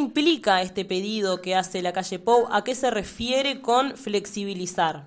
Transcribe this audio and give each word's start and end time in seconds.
implica 0.00 0.62
este 0.62 0.84
pedido 0.84 1.40
que 1.40 1.54
hace 1.54 1.82
la 1.82 1.92
calle 1.92 2.18
Pou? 2.18 2.48
¿A 2.50 2.64
qué 2.64 2.74
se 2.74 2.90
refiere 2.90 3.60
con 3.60 3.96
flexibilizar? 3.96 5.04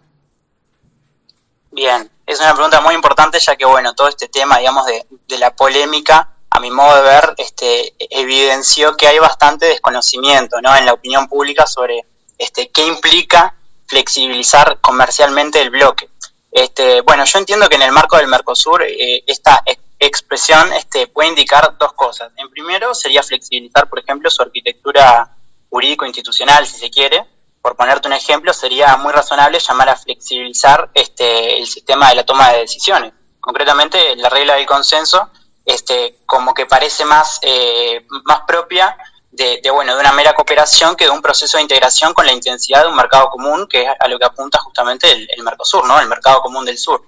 Bien, 1.71 2.09
es 2.25 2.39
una 2.39 2.53
pregunta 2.53 2.81
muy 2.81 2.93
importante 2.93 3.39
ya 3.39 3.55
que, 3.55 3.65
bueno, 3.65 3.95
todo 3.95 4.07
este 4.07 4.27
tema, 4.29 4.59
digamos, 4.59 4.85
de, 4.85 5.05
la 5.39 5.55
polémica, 5.55 6.29
a 6.51 6.59
mi 6.59 6.69
modo 6.69 6.95
de 6.97 7.01
ver, 7.01 7.33
este, 7.37 7.95
evidenció 8.11 8.95
que 8.95 9.07
hay 9.07 9.17
bastante 9.17 9.65
desconocimiento, 9.65 10.61
¿no? 10.61 10.75
En 10.75 10.85
la 10.85 10.93
opinión 10.93 11.27
pública 11.27 11.65
sobre, 11.65 12.05
este, 12.37 12.69
qué 12.69 12.85
implica 12.85 13.55
flexibilizar 13.87 14.79
comercialmente 14.81 15.61
el 15.61 15.71
bloque. 15.71 16.09
Este, 16.51 17.01
bueno, 17.01 17.25
yo 17.25 17.39
entiendo 17.39 17.67
que 17.67 17.75
en 17.75 17.81
el 17.81 17.91
marco 17.91 18.17
del 18.17 18.27
Mercosur 18.27 18.83
eh, 18.83 19.23
esta 19.25 19.63
expresión 20.05 20.71
este, 20.73 21.07
puede 21.07 21.29
indicar 21.29 21.77
dos 21.77 21.93
cosas. 21.93 22.31
En 22.37 22.49
primero 22.49 22.93
sería 22.93 23.23
flexibilizar, 23.23 23.89
por 23.89 23.99
ejemplo, 23.99 24.29
su 24.29 24.41
arquitectura 24.41 25.35
jurídico-institucional, 25.69 26.65
si 26.65 26.77
se 26.77 26.89
quiere. 26.89 27.25
Por 27.61 27.75
ponerte 27.75 28.07
un 28.07 28.13
ejemplo, 28.13 28.53
sería 28.53 28.97
muy 28.97 29.13
razonable 29.13 29.59
llamar 29.59 29.89
a 29.89 29.95
flexibilizar 29.95 30.91
este, 30.93 31.57
el 31.57 31.67
sistema 31.67 32.09
de 32.09 32.15
la 32.15 32.25
toma 32.25 32.51
de 32.51 32.59
decisiones. 32.59 33.13
Concretamente, 33.39 34.15
la 34.17 34.29
regla 34.29 34.55
del 34.55 34.65
consenso, 34.65 35.29
este, 35.65 36.19
como 36.25 36.53
que 36.53 36.65
parece 36.65 37.05
más, 37.05 37.39
eh, 37.41 38.05
más 38.25 38.41
propia 38.41 38.97
de, 39.31 39.61
bueno, 39.71 39.95
de 39.95 39.99
una 39.99 40.11
mera 40.11 40.33
cooperación 40.33 40.95
que 40.95 41.05
de 41.05 41.09
un 41.09 41.21
proceso 41.21 41.57
de 41.57 41.63
integración 41.63 42.13
con 42.13 42.25
la 42.25 42.33
intensidad 42.33 42.83
de 42.83 42.89
un 42.89 42.95
mercado 42.95 43.29
común, 43.29 43.67
que 43.67 43.83
es 43.83 43.89
a 43.99 44.07
lo 44.07 44.19
que 44.19 44.25
apunta 44.25 44.59
justamente 44.59 45.11
el, 45.11 45.27
el 45.35 45.43
Mercosur, 45.43 45.85
¿no? 45.85 45.99
El 45.99 46.07
mercado 46.07 46.41
común 46.41 46.65
del 46.65 46.77
sur. 46.77 47.03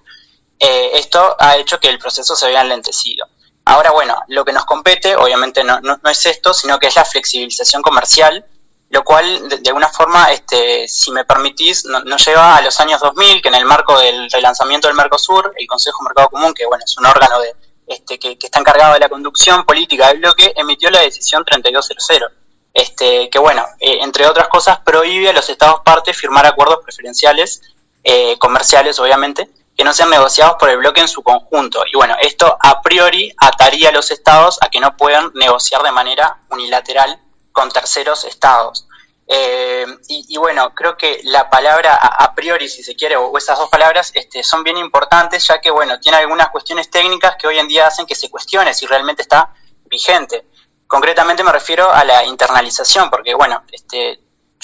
Eh, 0.60 0.92
esto 0.94 1.36
ha 1.40 1.58
hecho 1.58 1.80
que 1.80 1.90
el 1.90 2.00
proceso 2.00 2.36
se 2.36 2.48
vea 2.48 2.62
enlentecido. 2.62 3.28
Ahora, 3.66 3.92
bueno, 3.92 4.22
lo 4.28 4.46
que 4.46 4.54
nos 4.54 4.66
compete, 4.66 5.16
obviamente 5.16 5.64
no, 5.64 5.80
no, 5.82 6.00
es 6.10 6.26
esto, 6.28 6.54
sino 6.54 6.78
que 6.78 6.88
es 6.88 6.96
la 6.96 7.04
flexibilización 7.04 7.82
comercial, 7.82 8.46
lo 8.90 9.04
cual, 9.04 9.50
de, 9.50 9.68
alguna 9.68 9.90
forma, 9.90 10.32
este, 10.32 10.88
si 10.88 11.12
me 11.12 11.26
permitís, 11.26 11.84
nos 11.86 12.26
lleva 12.26 12.56
a 12.56 12.62
los 12.62 12.80
años 12.80 13.02
2000, 13.02 13.42
que 13.42 13.50
en 13.50 13.56
el 13.56 13.66
marco 13.66 14.00
del 14.00 14.30
relanzamiento 14.30 14.88
del 14.88 14.96
Mercosur, 14.96 15.54
el 15.58 15.68
Consejo 15.68 16.04
Mercado 16.04 16.30
Común, 16.30 16.54
que 16.54 16.66
bueno, 16.66 16.84
es 16.86 16.96
un 16.98 17.08
órgano 17.08 17.40
de, 17.40 17.56
este, 17.88 18.20
que, 18.20 18.38
está 18.40 18.60
encargado 18.60 18.94
de 18.94 19.00
la 19.00 19.10
conducción 19.10 19.66
política 19.66 20.08
del 20.08 20.20
bloque, 20.20 20.54
emitió 20.56 20.90
la 20.90 21.02
decisión 21.02 21.44
3200, 21.44 22.32
este, 22.74 23.30
que 23.30 23.40
bueno, 23.40 23.66
eh, 23.80 24.00
entre 24.02 24.28
otras 24.28 24.48
cosas, 24.48 24.80
prohíbe 24.80 25.30
a 25.30 25.34
los 25.34 25.50
estados 25.50 25.82
partes 25.84 26.16
firmar 26.16 26.46
acuerdos 26.46 26.80
preferenciales, 26.84 27.62
eh, 28.04 28.38
comerciales 28.38 29.00
obviamente, 29.00 29.50
no 29.86 29.94
sean 29.94 30.10
negociados 30.10 30.56
por 30.60 30.70
el 30.70 30.78
bloque 30.80 31.00
en 31.00 31.08
su 31.08 31.22
conjunto. 31.22 31.84
Y 31.86 31.96
bueno, 31.96 32.16
esto 32.20 32.58
a 32.60 32.82
priori 32.82 33.32
ataría 33.38 33.90
a 33.90 33.92
los 33.92 34.10
estados 34.10 34.58
a 34.62 34.70
que 34.70 34.80
no 34.80 34.98
puedan 34.98 35.32
negociar 35.36 35.84
de 35.84 35.92
manera 35.92 36.40
unilateral 36.50 37.22
con 37.52 37.70
terceros 37.70 38.24
estados. 38.26 38.88
Eh, 39.28 39.86
y, 40.08 40.38
bueno, 40.38 40.74
creo 40.74 40.98
que 40.98 41.22
la 41.24 41.52
palabra 41.52 41.96
a, 41.96 42.34
priori, 42.34 42.68
si 42.68 42.84
se 42.84 42.96
quiere, 42.96 43.16
o 43.16 43.38
esas 43.38 43.60
dos 43.60 43.70
palabras, 43.70 44.12
este, 44.16 44.44
son 44.44 44.64
bien 44.64 44.78
importantes, 44.78 45.48
ya 45.48 45.62
que 45.62 45.70
bueno, 45.70 46.00
tiene 46.00 46.18
algunas 46.18 46.50
cuestiones 46.50 46.90
técnicas 46.90 47.36
que 47.38 47.48
hoy 47.48 47.60
en 47.60 47.68
día 47.68 47.86
hacen 47.86 48.08
que 48.08 48.16
se 48.16 48.30
cuestione 48.30 48.74
si 48.74 48.88
realmente 48.88 49.22
está 49.22 49.54
vigente. 49.86 50.48
Concretamente 50.88 51.44
me 51.44 51.52
refiero 51.52 51.92
a 51.92 52.04
la 52.04 52.26
internalización, 52.26 53.12
porque 53.12 53.36
bueno, 53.36 53.64
este, 53.72 54.20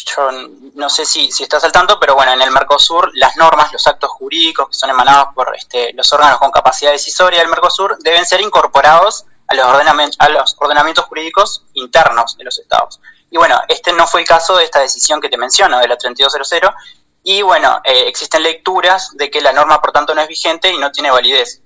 yo 0.06 0.30
no 0.76 0.90
sé 0.90 1.06
si, 1.06 1.32
si 1.32 1.44
estás 1.44 1.64
al 1.64 1.72
tanto, 1.72 2.00
pero 2.00 2.16
bueno, 2.16 2.34
en 2.34 2.42
el 2.42 2.52
Mercosur 2.52 3.12
las 3.14 3.38
normas, 3.38 3.72
los 3.72 3.86
actos 3.88 4.10
jurídicos 4.12 4.70
que 4.70 4.76
son 4.76 4.90
emanados 4.90 5.34
por 5.34 5.56
este, 5.56 5.94
los 5.94 6.12
órganos 6.14 6.40
con 6.40 6.52
capacidad 6.52 6.92
decisoria 6.92 7.40
del 7.40 7.50
Mercosur 7.50 7.98
deben 8.00 8.26
ser 8.26 8.42
incorporados 8.42 9.26
a 9.48 9.56
los, 9.56 9.66
ordenamientos, 9.66 10.18
a 10.20 10.30
los 10.30 10.56
ordenamientos 10.60 11.06
jurídicos 11.06 11.64
internos 11.74 12.38
de 12.38 12.44
los 12.44 12.58
estados. 12.60 13.00
Y 13.30 13.38
bueno, 13.38 13.60
este 13.68 13.94
no 13.94 14.08
fue 14.08 14.22
el 14.22 14.28
caso 14.28 14.58
de 14.58 14.66
esta 14.66 14.80
decisión 14.80 15.22
que 15.22 15.30
te 15.30 15.38
menciono, 15.38 15.80
de 15.80 15.88
la 15.88 15.98
3200, 15.98 16.72
y 17.24 17.42
bueno, 17.42 17.82
eh, 17.84 18.04
existen 18.08 18.44
lecturas 18.44 19.16
de 19.16 19.30
que 19.30 19.42
la 19.42 19.54
norma 19.54 19.80
por 19.80 19.92
tanto 19.92 20.16
no 20.16 20.22
es 20.22 20.28
vigente 20.28 20.72
y 20.72 20.78
no 20.78 20.92
tiene 20.92 21.12
validez. 21.12 21.61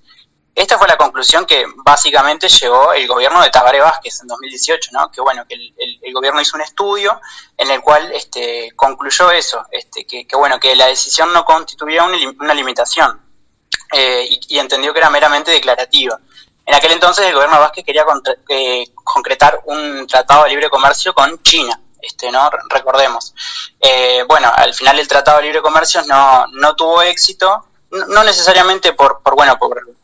Esta 0.55 0.77
fue 0.77 0.87
la 0.87 0.95
conclusión 0.95 1.45
que 1.45 1.65
básicamente 1.83 2.47
llegó 2.47 2.93
el 2.93 3.05
gobierno 3.09 3.41
de 3.41 3.49
Tabaré 3.49 3.81
Vázquez 3.81 4.21
en 4.21 4.27
2018, 4.27 4.91
¿no? 4.93 5.11
Que 5.11 5.19
bueno, 5.19 5.45
que 5.45 5.55
el, 5.55 6.13
gobierno 6.13 6.39
hizo 6.39 6.55
un 6.55 6.61
estudio 6.61 7.19
en 7.57 7.71
el 7.71 7.81
cual 7.81 8.09
este, 8.13 8.71
concluyó 8.73 9.31
eso, 9.31 9.65
este, 9.69 10.05
que, 10.05 10.25
bueno, 10.37 10.57
que 10.57 10.73
la 10.77 10.87
decisión 10.87 11.33
no 11.33 11.43
constituía 11.43 12.05
una, 12.05 12.53
limitación 12.53 13.19
eh, 13.91 14.25
y, 14.47 14.57
entendió 14.57 14.93
que 14.93 14.99
era 14.99 15.09
meramente 15.09 15.51
declarativa. 15.51 16.17
En 16.65 16.73
aquel 16.73 16.93
entonces 16.93 17.25
el 17.25 17.33
gobierno 17.33 17.59
Vázquez 17.59 17.83
quería 17.83 18.05
eh, 18.47 18.85
concretar 19.03 19.59
un 19.65 20.07
tratado 20.07 20.45
de 20.45 20.51
libre 20.51 20.69
comercio 20.69 21.13
con 21.13 21.43
China, 21.43 21.77
este, 22.01 22.31
¿no? 22.31 22.49
Recordemos. 22.69 23.35
Eh, 23.81 24.23
bueno, 24.25 24.49
al 24.55 24.73
final 24.73 24.97
el 24.99 25.07
tratado 25.09 25.39
de 25.39 25.43
libre 25.43 25.61
comercio 25.61 26.01
no, 26.03 26.47
no 26.53 26.77
tuvo 26.77 27.01
éxito, 27.01 27.67
no 27.91 28.23
necesariamente 28.23 28.93
por, 28.93 29.21
por 29.21 29.35
bueno, 29.35 29.59
por 29.59 29.95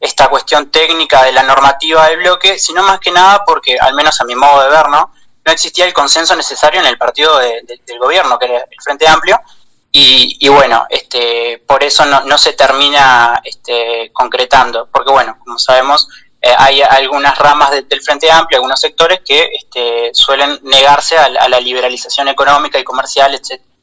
esta 0.00 0.28
cuestión 0.28 0.70
técnica 0.70 1.24
de 1.24 1.32
la 1.32 1.42
normativa 1.42 2.08
del 2.08 2.18
bloque, 2.18 2.58
sino 2.58 2.82
más 2.82 3.00
que 3.00 3.10
nada 3.10 3.42
porque, 3.44 3.76
al 3.78 3.94
menos 3.94 4.20
a 4.20 4.24
mi 4.24 4.34
modo 4.34 4.62
de 4.62 4.70
ver, 4.70 4.88
no, 4.88 5.12
no 5.44 5.52
existía 5.52 5.86
el 5.86 5.92
consenso 5.92 6.36
necesario 6.36 6.80
en 6.80 6.86
el 6.86 6.98
partido 6.98 7.38
del 7.38 7.98
gobierno, 7.98 8.38
que 8.38 8.46
era 8.46 8.58
el 8.58 8.82
Frente 8.82 9.08
Amplio, 9.08 9.40
y, 9.90 10.48
bueno, 10.48 10.86
este, 10.90 11.62
por 11.66 11.82
eso 11.82 12.04
no, 12.04 12.20
no 12.20 12.38
se 12.38 12.52
termina 12.52 13.40
este, 13.42 14.10
concretando, 14.12 14.88
porque 14.92 15.10
bueno, 15.10 15.38
como 15.44 15.58
sabemos, 15.58 16.08
eh, 16.40 16.54
hay 16.56 16.82
algunas 16.82 17.36
ramas 17.36 17.70
del 17.72 18.02
Frente 18.02 18.30
Amplio, 18.30 18.58
algunos 18.58 18.78
sectores 18.78 19.20
que 19.24 19.50
este, 19.52 20.10
suelen 20.12 20.60
negarse 20.62 21.16
a, 21.16 21.24
a 21.24 21.48
la 21.48 21.58
liberalización 21.58 22.28
económica 22.28 22.78
y 22.78 22.84
comercial, 22.84 23.34
etcétera. 23.34 23.77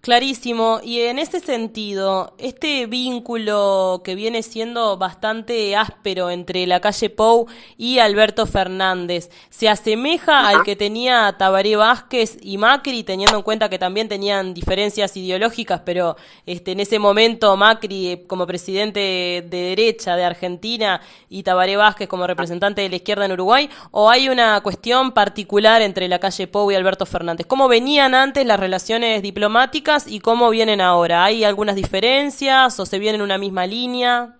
Clarísimo. 0.00 0.80
Y 0.82 1.00
en 1.00 1.18
ese 1.18 1.40
sentido, 1.40 2.32
este 2.38 2.86
vínculo 2.86 4.00
que 4.02 4.14
viene 4.14 4.42
siendo 4.42 4.96
bastante 4.96 5.76
áspero 5.76 6.30
entre 6.30 6.66
la 6.66 6.80
calle 6.80 7.10
Pou 7.10 7.46
y 7.76 7.98
Alberto 7.98 8.46
Fernández, 8.46 9.28
¿se 9.50 9.68
asemeja 9.68 10.48
al 10.48 10.62
que 10.62 10.74
tenía 10.74 11.34
Tabaré 11.36 11.76
Vázquez 11.76 12.38
y 12.40 12.56
Macri, 12.56 13.04
teniendo 13.04 13.36
en 13.36 13.42
cuenta 13.42 13.68
que 13.68 13.78
también 13.78 14.08
tenían 14.08 14.54
diferencias 14.54 15.14
ideológicas, 15.18 15.82
pero 15.84 16.16
este, 16.46 16.72
en 16.72 16.80
ese 16.80 16.98
momento 16.98 17.54
Macri 17.58 18.08
eh, 18.08 18.24
como 18.26 18.46
presidente 18.46 19.00
de 19.00 19.50
derecha 19.50 20.16
de 20.16 20.24
Argentina 20.24 21.02
y 21.28 21.42
Tabaré 21.42 21.76
Vázquez 21.76 22.08
como 22.08 22.26
representante 22.26 22.80
de 22.80 22.88
la 22.88 22.96
izquierda 22.96 23.26
en 23.26 23.32
Uruguay? 23.32 23.68
¿O 23.90 24.08
hay 24.08 24.30
una 24.30 24.62
cuestión 24.62 25.12
particular 25.12 25.82
entre 25.82 26.08
la 26.08 26.18
calle 26.18 26.46
Pou 26.46 26.70
y 26.70 26.74
Alberto 26.74 27.04
Fernández? 27.04 27.46
¿Cómo 27.46 27.68
venían 27.68 28.14
antes 28.14 28.46
las 28.46 28.58
relaciones 28.58 29.20
diplomáticas? 29.20 29.89
Y 30.06 30.20
cómo 30.20 30.50
vienen 30.50 30.80
ahora? 30.80 31.24
¿Hay 31.24 31.44
algunas 31.44 31.74
diferencias 31.74 32.78
o 32.78 32.86
se 32.86 32.98
vienen 32.98 33.20
en 33.20 33.24
una 33.24 33.38
misma 33.38 33.66
línea? 33.66 34.36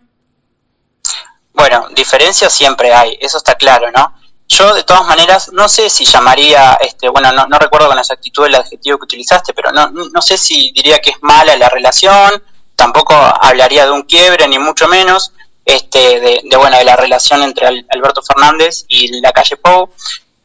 Bueno, 1.52 1.88
diferencias 1.94 2.52
siempre 2.52 2.92
hay, 2.92 3.18
eso 3.20 3.38
está 3.38 3.54
claro, 3.56 3.90
¿no? 3.90 4.14
Yo 4.48 4.74
de 4.74 4.82
todas 4.82 5.06
maneras 5.06 5.50
no 5.52 5.68
sé 5.68 5.90
si 5.90 6.04
llamaría, 6.04 6.78
este, 6.80 7.08
bueno, 7.08 7.30
no, 7.32 7.58
recuerdo 7.58 7.88
con 7.88 7.98
exactitud 7.98 8.46
el 8.46 8.54
adjetivo 8.54 8.98
que 8.98 9.04
utilizaste, 9.04 9.52
pero 9.52 9.70
no, 9.72 9.90
no 9.90 10.22
sé 10.22 10.38
si 10.38 10.72
diría 10.72 10.98
que 11.00 11.10
es 11.10 11.22
mala 11.22 11.56
la 11.56 11.68
relación, 11.68 12.42
tampoco 12.74 13.14
hablaría 13.14 13.84
de 13.84 13.92
un 13.92 14.02
quiebre, 14.02 14.48
ni 14.48 14.58
mucho 14.58 14.88
menos, 14.88 15.32
este, 15.64 16.20
de, 16.20 16.56
bueno, 16.56 16.78
de 16.78 16.84
la 16.84 16.96
relación 16.96 17.42
entre 17.42 17.84
Alberto 17.90 18.22
Fernández 18.22 18.84
y 18.88 19.20
la 19.20 19.32
calle 19.32 19.56
Pou. 19.56 19.90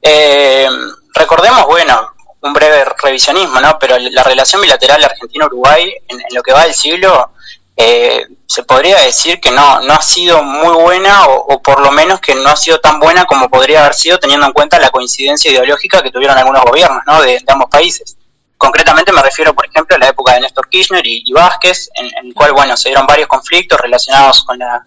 Eh, 0.02 0.68
recordemos, 1.14 1.66
bueno, 1.66 2.15
un 2.46 2.54
breve 2.54 2.86
revisionismo, 3.02 3.60
¿no? 3.60 3.78
Pero 3.80 3.98
la 3.98 4.24
relación 4.24 4.62
bilateral 4.62 5.04
Argentina-Uruguay 5.04 5.94
en, 6.08 6.20
lo 6.32 6.44
que 6.44 6.54
va 6.54 6.64
del 6.64 6.74
siglo 6.74 7.32
eh, 7.76 8.26
se 8.48 8.64
podría 8.64 9.00
decir 9.00 9.42
que 9.42 9.52
no, 9.52 9.82
no 9.82 9.94
ha 9.94 10.02
sido 10.02 10.42
muy 10.44 10.74
buena 10.76 11.28
o, 11.28 11.62
por 11.62 11.82
lo 11.82 11.92
menos 11.92 12.22
que 12.22 12.36
no 12.36 12.48
ha 12.50 12.56
sido 12.56 12.80
tan 12.80 13.00
buena 13.00 13.26
como 13.26 13.50
podría 13.50 13.82
haber 13.82 13.96
sido 13.96 14.18
teniendo 14.20 14.46
en 14.46 14.54
cuenta 14.54 14.80
la 14.80 14.92
coincidencia 14.92 15.52
ideológica 15.52 16.02
que 16.02 16.12
tuvieron 16.12 16.38
algunos 16.38 16.64
gobiernos 16.64 17.02
¿no? 17.06 17.22
de, 17.22 17.44
ambos 17.48 17.70
países. 17.70 18.16
Concretamente 18.58 19.12
me 19.12 19.22
refiero, 19.22 19.54
por 19.54 19.66
ejemplo, 19.66 19.96
a 19.96 20.00
la 20.00 20.08
época 20.08 20.34
de 20.34 20.42
Néstor 20.42 20.70
Kirchner 20.70 21.06
y, 21.06 21.32
Vázquez, 21.34 21.90
en, 21.96 22.28
el 22.28 22.34
cual 22.34 22.54
bueno, 22.54 22.78
se 22.78 22.90
dieron 22.90 23.06
varios 23.06 23.28
conflictos 23.28 23.80
relacionados 23.80 24.44
con 24.44 24.58
la, 24.58 24.86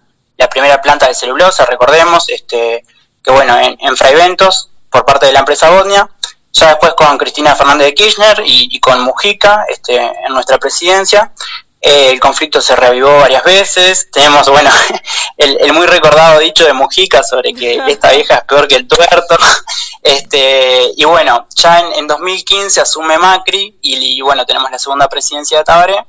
primera 0.49 0.81
planta 0.81 1.07
de 1.07 1.13
celulosa, 1.13 1.65
recordemos, 1.65 2.27
este, 2.29 2.83
que 3.21 3.31
bueno, 3.31 3.59
en, 3.59 3.77
en 3.81 3.95
Fraiventos, 3.97 4.69
por 4.89 5.05
parte 5.05 5.27
de 5.27 5.33
la 5.33 5.39
empresa 5.39 5.69
Bosnia, 5.69 6.09
ya 6.51 6.69
después 6.69 6.93
con 6.93 7.17
Cristina 7.17 7.55
Fernández 7.55 7.87
de 7.87 7.93
Kirchner 7.93 8.41
y, 8.45 8.79
con 8.79 9.01
Mujica 9.01 9.65
este, 9.69 9.95
en 9.95 10.33
nuestra 10.33 10.57
presidencia. 10.57 11.31
Eh, 11.81 12.09
el 12.11 12.19
conflicto 12.19 12.59
se 12.59 12.75
reavivó 12.75 13.19
varias 13.19 13.43
veces. 13.43 14.09
Tenemos, 14.11 14.49
bueno, 14.49 14.69
el, 15.37 15.73
muy 15.73 15.87
recordado 15.87 16.39
dicho 16.39 16.65
de 16.65 16.73
Mujica 16.73 17.23
sobre 17.23 17.53
que 17.53 17.81
esta 17.87 18.11
vieja 18.11 18.35
es 18.35 18.43
peor 18.43 18.67
que 18.67 18.75
el 18.75 18.87
tuerto. 18.87 19.37
Este, 20.01 20.93
y 20.95 21.03
bueno, 21.03 21.45
ya 21.55 21.79
en, 21.79 22.07
2015 22.07 22.79
asume 22.79 23.17
Macri 23.17 23.77
y, 23.81 24.21
bueno, 24.21 24.45
tenemos 24.45 24.71
la 24.71 24.79
segunda 24.79 25.09
presidencia 25.09 25.57
de 25.57 25.65
Tabaré. 25.65 26.05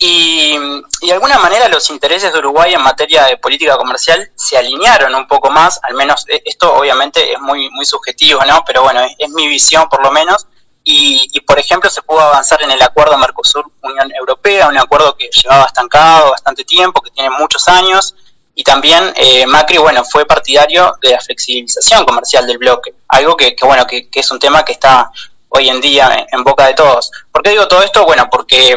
Y, 0.00 0.56
de 1.02 1.12
alguna 1.12 1.38
manera 1.38 1.68
los 1.68 1.90
intereses 1.90 2.32
de 2.32 2.38
Uruguay 2.38 2.72
en 2.72 2.82
materia 2.82 3.24
de 3.24 3.36
política 3.36 3.76
comercial 3.76 4.30
se 4.36 4.56
alinearon 4.56 5.14
un 5.14 5.26
poco 5.26 5.50
más, 5.50 5.80
al 5.82 5.94
menos 5.94 6.24
eh, 6.28 6.42
esto 6.44 6.72
obviamente 6.72 7.32
es 7.32 7.40
muy, 7.40 7.68
muy 7.70 7.84
subjetivo, 7.84 8.44
¿no? 8.44 8.62
Pero 8.64 8.82
bueno, 8.82 9.00
es, 9.18 9.30
mi 9.30 9.48
visión 9.48 9.88
por 9.88 10.02
lo 10.02 10.10
menos. 10.12 10.46
Y, 10.90 11.38
por 11.40 11.58
ejemplo, 11.58 11.90
se 11.90 12.00
pudo 12.00 12.20
avanzar 12.20 12.62
en 12.62 12.70
el 12.70 12.80
acuerdo 12.80 13.18
Mercosur-Unión 13.18 14.10
Europea, 14.14 14.68
un 14.68 14.78
acuerdo 14.78 15.14
que 15.18 15.28
llevaba 15.28 15.66
estancado 15.66 16.30
bastante 16.30 16.64
tiempo, 16.64 17.02
que 17.02 17.10
tiene 17.10 17.28
muchos 17.28 17.68
años. 17.68 18.14
Y 18.54 18.64
también 18.64 19.12
eh, 19.16 19.44
Macri, 19.44 19.76
bueno, 19.76 20.02
fue 20.02 20.24
partidario 20.24 20.96
de 21.02 21.10
la 21.10 21.20
flexibilización 21.20 22.06
comercial 22.06 22.46
del 22.46 22.56
bloque, 22.56 22.94
algo 23.08 23.36
que, 23.36 23.54
bueno, 23.60 23.86
que, 23.86 24.08
es 24.10 24.30
un 24.30 24.38
tema 24.38 24.64
que 24.64 24.72
está 24.72 25.10
hoy 25.50 25.68
en 25.68 25.78
día 25.82 26.26
en 26.32 26.42
boca 26.42 26.66
de 26.66 26.72
todos. 26.72 27.10
¿Por 27.30 27.42
qué 27.42 27.50
digo 27.50 27.68
todo 27.68 27.82
esto? 27.82 28.06
Bueno, 28.06 28.26
porque 28.30 28.74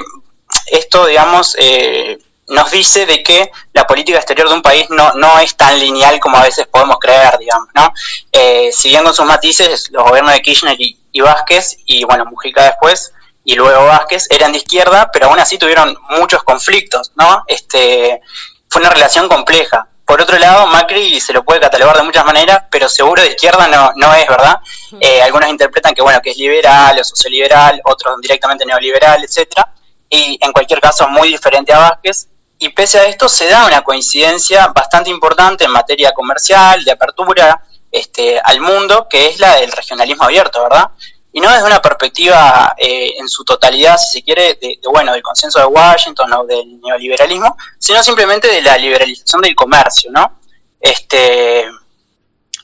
esto, 0.68 1.06
digamos, 1.06 1.56
eh, 1.60 2.18
nos 2.52 2.70
dice 2.70 3.06
de 3.06 3.24
que 3.24 3.50
la 3.74 3.88
política 3.88 4.18
exterior 4.18 4.50
de 4.50 4.56
un 4.56 4.62
país 4.62 4.86
no, 4.90 5.14
no 5.14 5.40
es 5.40 5.56
tan 5.56 5.80
lineal 5.80 6.20
como 6.20 6.38
a 6.38 6.44
veces 6.44 6.68
podemos 6.68 6.98
creer, 7.00 7.38
digamos, 7.40 7.70
¿no? 7.74 7.94
Eh, 8.32 8.72
si 8.74 8.90
bien 8.90 9.04
con 9.04 9.14
sus 9.14 9.26
matices, 9.26 9.90
los 9.92 10.04
gobiernos 10.04 10.34
de 10.34 10.42
Kirchner 10.42 10.76
y, 10.78 11.22
Vázquez, 11.22 11.78
y 11.86 12.04
bueno, 12.04 12.26
Mujica 12.26 12.64
después, 12.64 13.14
y 13.46 13.56
luego 13.56 13.86
Vázquez, 13.86 14.28
eran 14.30 14.52
de 14.52 14.58
izquierda, 14.58 15.12
pero 15.14 15.28
aún 15.28 15.40
así 15.40 15.58
tuvieron 15.58 15.98
muchos 16.10 16.44
conflictos, 16.44 17.14
¿no? 17.16 17.46
Este, 17.48 18.22
fue 18.70 18.82
una 18.82 18.92
relación 18.92 19.30
compleja. 19.30 19.88
Por 20.06 20.22
otro 20.22 20.38
lado, 20.38 20.68
Macri 20.68 21.22
se 21.22 21.32
lo 21.32 21.44
puede 21.44 21.62
catalogar 21.62 21.96
de 21.96 22.04
muchas 22.04 22.26
maneras, 22.26 22.66
pero 22.70 22.90
seguro 22.90 23.22
de 23.22 23.30
izquierda 23.30 23.70
no, 23.70 23.94
no 23.96 24.14
es, 24.14 24.28
¿verdad? 24.28 24.58
Eh, 25.00 25.22
algunos 25.22 25.50
interpretan 25.50 25.94
que, 25.94 26.02
bueno, 26.02 26.22
que 26.22 26.32
es 26.32 26.38
liberal 26.38 27.00
o 27.00 27.04
socioliberal, 27.04 27.80
otros 27.86 28.20
directamente 28.20 28.66
neoliberal, 28.66 29.24
etcétera 29.24 29.72
y 30.12 30.38
en 30.42 30.52
cualquier 30.52 30.82
caso 30.82 31.08
muy 31.08 31.30
diferente 31.30 31.74
a 31.74 31.80
Vázquez. 31.80 32.28
Y 32.60 32.70
pese 32.70 33.00
a 33.00 33.06
esto 33.06 33.28
se 33.28 33.48
da 33.48 33.66
una 33.66 33.82
coincidencia 33.82 34.68
bastante 34.68 35.10
importante 35.10 35.64
en 35.64 35.72
materia 35.72 36.12
comercial, 36.12 36.84
de 36.84 36.92
apertura 36.92 37.64
este, 37.90 38.40
al 38.44 38.60
mundo, 38.60 39.08
que 39.10 39.28
es 39.28 39.40
la 39.40 39.56
del 39.56 39.72
regionalismo 39.72 40.26
abierto, 40.26 40.62
¿verdad? 40.62 40.92
Y 41.32 41.40
no 41.40 41.50
desde 41.50 41.66
una 41.66 41.82
perspectiva 41.82 42.76
eh, 42.78 43.14
en 43.18 43.28
su 43.30 43.46
totalidad, 43.46 43.98
si 43.98 44.20
se 44.20 44.24
quiere, 44.24 44.60
de, 44.62 44.80
bueno, 44.92 45.14
del 45.14 45.24
consenso 45.24 45.60
de 45.60 45.66
Washington 45.66 46.32
o 46.34 46.46
del 46.46 46.82
neoliberalismo, 46.82 47.58
sino 47.80 48.04
simplemente 48.04 48.50
de 48.50 48.62
la 48.62 48.78
liberalización 48.78 49.42
del 49.42 49.56
comercio, 49.56 50.12
¿no? 50.12 50.40
Este, 50.80 51.66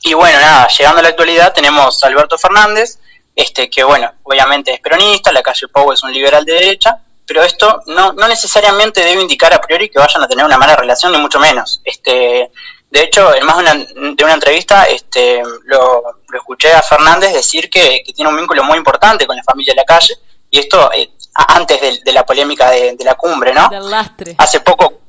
y 0.03 0.13
bueno, 0.13 0.39
nada, 0.39 0.67
llegando 0.67 0.99
a 0.99 1.03
la 1.03 1.09
actualidad 1.09 1.53
tenemos 1.53 2.03
a 2.03 2.07
Alberto 2.07 2.37
Fernández, 2.37 2.99
este, 3.33 3.69
que 3.69 3.83
bueno, 3.83 4.11
obviamente 4.23 4.73
es 4.73 4.81
peronista, 4.81 5.31
la 5.31 5.41
calle 5.41 5.69
Pau 5.69 5.93
es 5.93 6.03
un 6.03 6.11
liberal 6.11 6.43
de 6.43 6.53
derecha, 6.53 7.01
pero 7.27 7.43
esto 7.43 7.81
no, 7.87 8.13
no 8.13 8.27
necesariamente 8.27 9.03
debe 9.03 9.21
indicar 9.21 9.53
a 9.53 9.59
priori 9.59 9.89
que 9.89 9.99
vayan 9.99 10.23
a 10.23 10.27
tener 10.27 10.45
una 10.45 10.57
mala 10.57 10.77
relación, 10.77 11.11
ni 11.11 11.19
mucho 11.19 11.39
menos. 11.39 11.81
Este, 11.83 12.49
de 12.89 13.01
hecho, 13.01 13.35
en 13.35 13.45
más 13.45 13.57
de 13.57 13.63
una, 13.63 13.73
de 14.15 14.23
una 14.23 14.33
entrevista 14.33 14.85
este, 14.85 15.43
lo, 15.65 16.03
escuché 16.33 16.71
a 16.71 16.81
Fernández 16.81 17.33
decir 17.33 17.69
que, 17.69 18.01
tiene 18.15 18.31
un 18.31 18.37
vínculo 18.37 18.63
muy 18.63 18.77
importante 18.77 19.27
con 19.27 19.35
la 19.35 19.43
familia 19.43 19.73
de 19.73 19.81
la 19.81 19.83
calle, 19.83 20.15
y 20.49 20.59
esto 20.59 20.89
eh, 20.93 21.11
antes 21.33 22.01
de, 22.03 22.13
la 22.13 22.25
polémica 22.25 22.71
de, 22.71 22.95
la 23.03 23.15
cumbre, 23.15 23.53
¿no? 23.53 23.67
Del 23.67 23.89
lastre. 23.89 24.35
Hace 24.37 24.61
poco, 24.61 25.01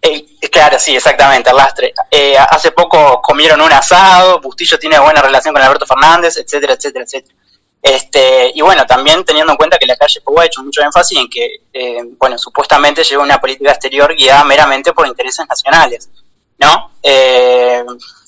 eh, 0.00 0.24
claro, 0.48 0.78
sí, 0.78 0.94
exactamente, 0.94 1.50
el 1.50 1.56
lastre. 1.56 1.92
Eh, 2.08 2.38
hace 2.38 2.70
poco 2.70 3.20
comieron 3.20 3.60
un 3.60 3.72
asado, 3.72 4.40
Bustillo 4.40 4.78
tiene 4.78 5.00
buena 5.00 5.20
relación 5.20 5.52
con 5.52 5.62
Alberto 5.62 5.86
Fernández, 5.86 6.36
etcétera, 6.36 6.74
etcétera, 6.74 7.04
etcétera. 7.04 7.34
Este, 7.82 8.52
y 8.54 8.60
bueno, 8.60 8.84
también 8.86 9.24
teniendo 9.24 9.52
en 9.52 9.56
cuenta 9.56 9.78
que 9.78 9.86
la 9.86 9.96
calle 9.96 10.20
Pou 10.20 10.38
ha 10.38 10.44
hecho 10.44 10.62
mucho 10.62 10.82
énfasis 10.82 11.18
en 11.18 11.30
que, 11.30 11.48
eh, 11.72 12.02
bueno, 12.18 12.36
supuestamente 12.36 13.04
lleva 13.04 13.22
una 13.22 13.40
política 13.40 13.70
exterior 13.70 14.14
guiada 14.14 14.44
meramente 14.44 14.92
por 14.92 15.06
intereses 15.06 15.46
nacionales, 15.48 16.10
¿no? 16.58 16.92
Eh, 17.02 17.82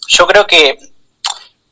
yo 0.09 0.27
creo 0.27 0.47
que, 0.47 0.79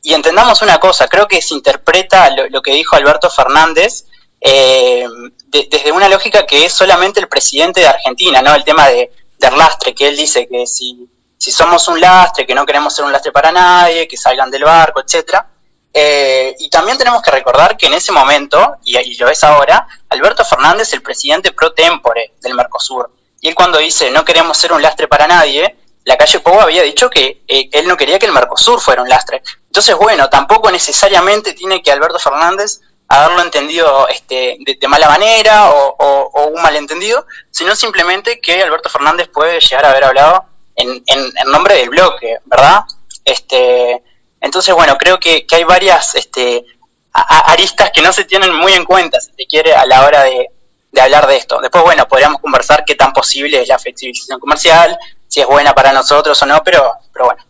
y 0.03 0.13
entendamos 0.13 0.61
una 0.61 0.79
cosa, 0.79 1.07
creo 1.07 1.27
que 1.27 1.41
se 1.41 1.55
interpreta 1.55 2.29
lo, 2.49 2.61
que 2.61 2.73
dijo 2.73 2.95
Alberto 2.95 3.31
Fernández 3.31 4.05
eh, 4.39 5.07
desde 5.47 5.91
una 5.91 6.07
lógica 6.07 6.45
que 6.45 6.65
es 6.65 6.73
solamente 6.73 7.19
el 7.19 7.27
presidente 7.27 7.81
de 7.81 7.87
Argentina, 7.87 8.43
¿no? 8.43 8.53
El 8.53 8.63
tema 8.63 8.89
de, 8.89 9.11
del 9.39 9.57
lastre, 9.57 9.95
que 9.95 10.07
él 10.07 10.17
dice 10.17 10.47
que 10.47 10.67
si, 10.67 11.09
si 11.35 11.51
somos 11.51 11.87
un 11.87 11.99
lastre, 11.99 12.45
que 12.45 12.53
no 12.53 12.65
queremos 12.65 12.93
ser 12.95 13.05
un 13.05 13.11
lastre 13.11 13.31
para 13.31 13.51
nadie, 13.51 14.07
que 14.07 14.17
salgan 14.17 14.51
del 14.51 14.65
barco, 14.65 15.01
etcétera 15.01 15.47
eh, 15.93 16.40
también 16.71 16.97
tenemos 16.97 17.21
que 17.21 17.31
recordar 17.31 17.75
que 17.75 17.87
en 17.87 17.93
ese 17.93 18.13
momento, 18.13 18.77
y, 18.85 19.17
lo 19.17 19.29
es 19.29 19.43
ahora, 19.43 19.87
Alberto 20.09 20.45
Fernández, 20.45 20.93
el 20.93 21.01
presidente 21.01 21.51
pro 21.51 21.73
tempore 21.73 22.33
del 22.41 22.55
Mercosur, 22.55 23.11
y 23.41 23.49
él 23.49 23.55
cuando 23.55 23.77
dice 23.77 24.09
no 24.09 24.23
queremos 24.23 24.57
ser 24.57 24.71
un 24.71 24.81
lastre 24.81 25.09
para 25.09 25.27
nadie, 25.27 25.77
la 26.05 26.15
calle 26.15 26.39
Pou 26.39 26.59
había 26.59 26.81
dicho 26.83 27.09
que 27.09 27.43
eh, 27.47 27.69
él 27.73 27.87
no 27.87 27.97
quería 27.97 28.17
que 28.17 28.25
el 28.25 28.31
Mercosur 28.31 28.79
fuera 28.79 29.01
un 29.01 29.09
lastre. 29.09 29.43
Entonces, 29.67 29.95
bueno, 29.95 30.29
tampoco 30.29 30.71
necesariamente 30.71 31.53
tiene 31.53 31.83
que 31.83 31.91
Alberto 31.91 32.19
Fernández 32.19 32.79
haberlo 33.09 33.41
entendido 33.41 34.07
este, 34.07 34.57
de, 34.59 34.87
mala 34.87 35.09
manera 35.09 35.71
o, 35.71 35.97
o, 35.99 36.47
un 36.47 36.61
malentendido, 36.61 37.27
sino 37.51 37.75
simplemente 37.75 38.39
que 38.39 38.63
Alberto 38.63 38.89
Fernández 38.89 39.27
puede 39.27 39.59
llegar 39.59 39.85
a 39.85 39.89
haber 39.89 40.05
hablado 40.05 40.45
en, 40.77 41.03
en, 41.05 41.19
en 41.35 41.51
nombre 41.51 41.75
del 41.75 41.89
bloque, 41.89 42.37
¿verdad? 42.45 42.85
Este, 43.25 44.01
entonces, 44.41 44.73
bueno, 44.73 44.97
creo 44.97 45.19
que, 45.19 45.45
hay 45.51 45.63
varias 45.63 46.15
este, 46.15 46.65
aristas 47.13 47.91
que 47.91 48.01
no 48.01 48.11
se 48.11 48.25
tienen 48.25 48.53
muy 48.53 48.73
en 48.73 48.85
cuenta, 48.85 49.21
si 49.21 49.31
se 49.37 49.45
quiere, 49.45 49.73
a 49.75 49.85
la 49.85 50.05
hora 50.05 50.23
de, 50.23 50.49
hablar 50.99 51.27
de 51.27 51.37
esto. 51.37 51.59
Después, 51.61 51.83
bueno, 51.83 52.07
podríamos 52.07 52.41
conversar 52.41 52.83
qué 52.83 52.95
tan 52.95 53.13
posible 53.13 53.61
es 53.61 53.67
la 53.67 53.79
flexibilización 53.79 54.39
comercial, 54.39 54.97
si 55.27 55.39
es 55.39 55.47
buena 55.47 55.73
para 55.73 55.93
nosotros 55.93 56.41
o 56.41 56.45
no, 56.47 56.61
pero, 56.65 56.91
pero 57.13 57.25
bueno. 57.25 57.43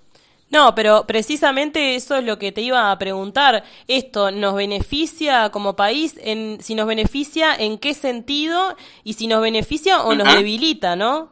No, 0.49 0.75
pero 0.75 1.07
precisamente 1.07 1.95
eso 1.95 2.17
es 2.17 2.25
lo 2.25 2.37
que 2.37 2.51
te 2.51 2.59
iba 2.59 2.91
a 2.91 2.99
preguntar. 2.99 3.63
¿Esto 3.87 4.31
nos 4.31 4.53
beneficia 4.53 5.49
como 5.49 5.77
país? 5.77 6.15
En, 6.21 6.61
si 6.61 6.75
nos 6.75 6.87
beneficia, 6.87 7.55
¿en 7.55 7.77
qué 7.77 7.93
sentido? 7.93 8.75
Y 9.05 9.13
si 9.13 9.27
nos 9.27 9.41
beneficia 9.41 10.03
o 10.03 10.13
nos 10.13 10.35
debilita, 10.35 10.97
¿no? 10.97 11.31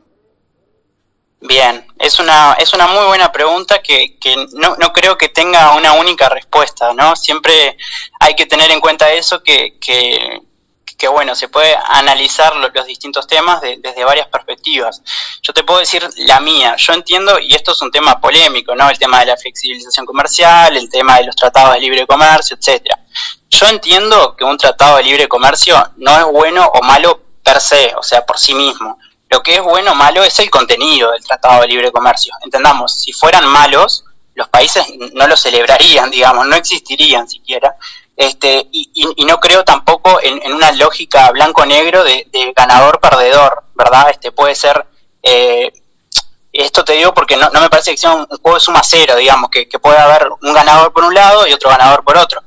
Bien, 1.41 1.85
es 1.97 2.19
una, 2.19 2.53
es 2.59 2.73
una 2.73 2.87
muy 2.87 3.05
buena 3.05 3.31
pregunta 3.31 3.81
que, 3.81 4.17
que 4.19 4.35
no, 4.53 4.75
no, 4.75 4.91
creo 4.91 5.17
que 5.17 5.29
tenga 5.29 5.73
una 5.73 5.93
única 5.93 6.27
respuesta, 6.27 6.93
¿no? 6.93 7.15
Siempre 7.15 7.77
hay 8.19 8.35
que 8.35 8.45
tener 8.45 8.69
en 8.71 8.81
cuenta 8.81 9.09
eso, 9.13 9.41
que, 9.41 9.79
que, 9.79 10.41
que 10.97 11.07
bueno, 11.07 11.35
se 11.35 11.47
puede 11.47 11.77
analizar 11.85 12.57
los, 12.57 12.85
distintos 12.85 13.25
temas 13.25 13.61
desde 13.61 14.03
varias 14.03 14.27
perspectivas. 14.27 15.01
Yo 15.41 15.53
te 15.53 15.63
puedo 15.63 15.79
decir 15.79 16.05
la 16.17 16.41
mía, 16.41 16.75
yo 16.77 16.91
entiendo, 16.91 17.39
y 17.39 17.55
esto 17.55 17.71
es 17.71 17.81
un 17.81 17.91
tema 17.91 18.19
polémico, 18.19 18.75
¿no? 18.75 18.89
El 18.89 18.99
tema 18.99 19.21
de 19.21 19.27
la 19.27 19.37
flexibilización 19.37 20.05
comercial, 20.05 20.75
el 20.75 20.89
tema 20.89 21.19
de 21.19 21.23
los 21.23 21.37
tratados 21.37 21.75
de 21.75 21.79
libre 21.79 22.05
comercio, 22.05 22.57
etcétera. 22.57 22.99
Yo 23.49 23.65
entiendo 23.67 24.35
que 24.35 24.43
un 24.43 24.57
tratado 24.57 24.97
de 24.97 25.03
libre 25.03 25.29
comercio 25.29 25.93
no 25.95 26.17
es 26.17 26.25
bueno 26.25 26.69
o 26.73 26.81
malo 26.81 27.21
per 27.41 27.61
se, 27.61 27.93
o 27.95 28.03
sea, 28.03 28.25
por 28.25 28.37
sí 28.37 28.53
mismo 28.53 28.97
lo 29.29 29.43
que 29.43 29.55
es 29.55 29.61
bueno 29.61 29.91
o 29.91 29.95
malo 29.95 30.23
es 30.23 30.39
el 30.39 30.49
contenido 30.49 31.11
del 31.11 31.23
Tratado 31.23 31.61
de 31.61 31.67
Libre 31.67 31.91
Comercio. 31.91 32.33
Entendamos, 32.43 32.99
si 33.01 33.13
fueran 33.13 33.47
malos, 33.47 34.03
los 34.33 34.47
países 34.49 34.85
no 35.13 35.27
lo 35.27 35.37
celebrarían, 35.37 36.09
digamos, 36.11 36.47
no 36.47 36.55
existirían 36.55 37.29
siquiera. 37.29 37.75
Este, 38.17 38.67
y, 38.71 39.25
no 39.25 39.39
creo 39.39 39.63
tampoco 39.63 40.19
en, 40.21 40.51
una 40.51 40.73
lógica 40.73 41.31
blanco-negro 41.31 42.03
de, 42.03 42.27
ganador-perdedor, 42.55 43.63
¿verdad? 43.75 44.09
Este 44.09 44.33
puede 44.33 44.55
ser, 44.55 44.85
eh, 45.23 45.71
esto 46.51 46.83
te 46.83 46.93
digo 46.93 47.13
porque 47.13 47.37
no, 47.37 47.49
me 47.49 47.69
parece 47.69 47.91
que 47.91 47.97
sea 47.97 48.11
un, 48.11 48.25
juego 48.25 48.55
de 48.55 48.59
suma 48.59 48.81
cero, 48.83 49.15
digamos, 49.15 49.49
que, 49.49 49.67
puede 49.79 49.97
haber 49.97 50.27
un 50.41 50.53
ganador 50.53 50.91
por 50.91 51.05
un 51.05 51.13
lado 51.13 51.47
y 51.47 51.53
otro 51.53 51.69
ganador 51.69 52.03
por 52.03 52.17
otro. 52.17 52.41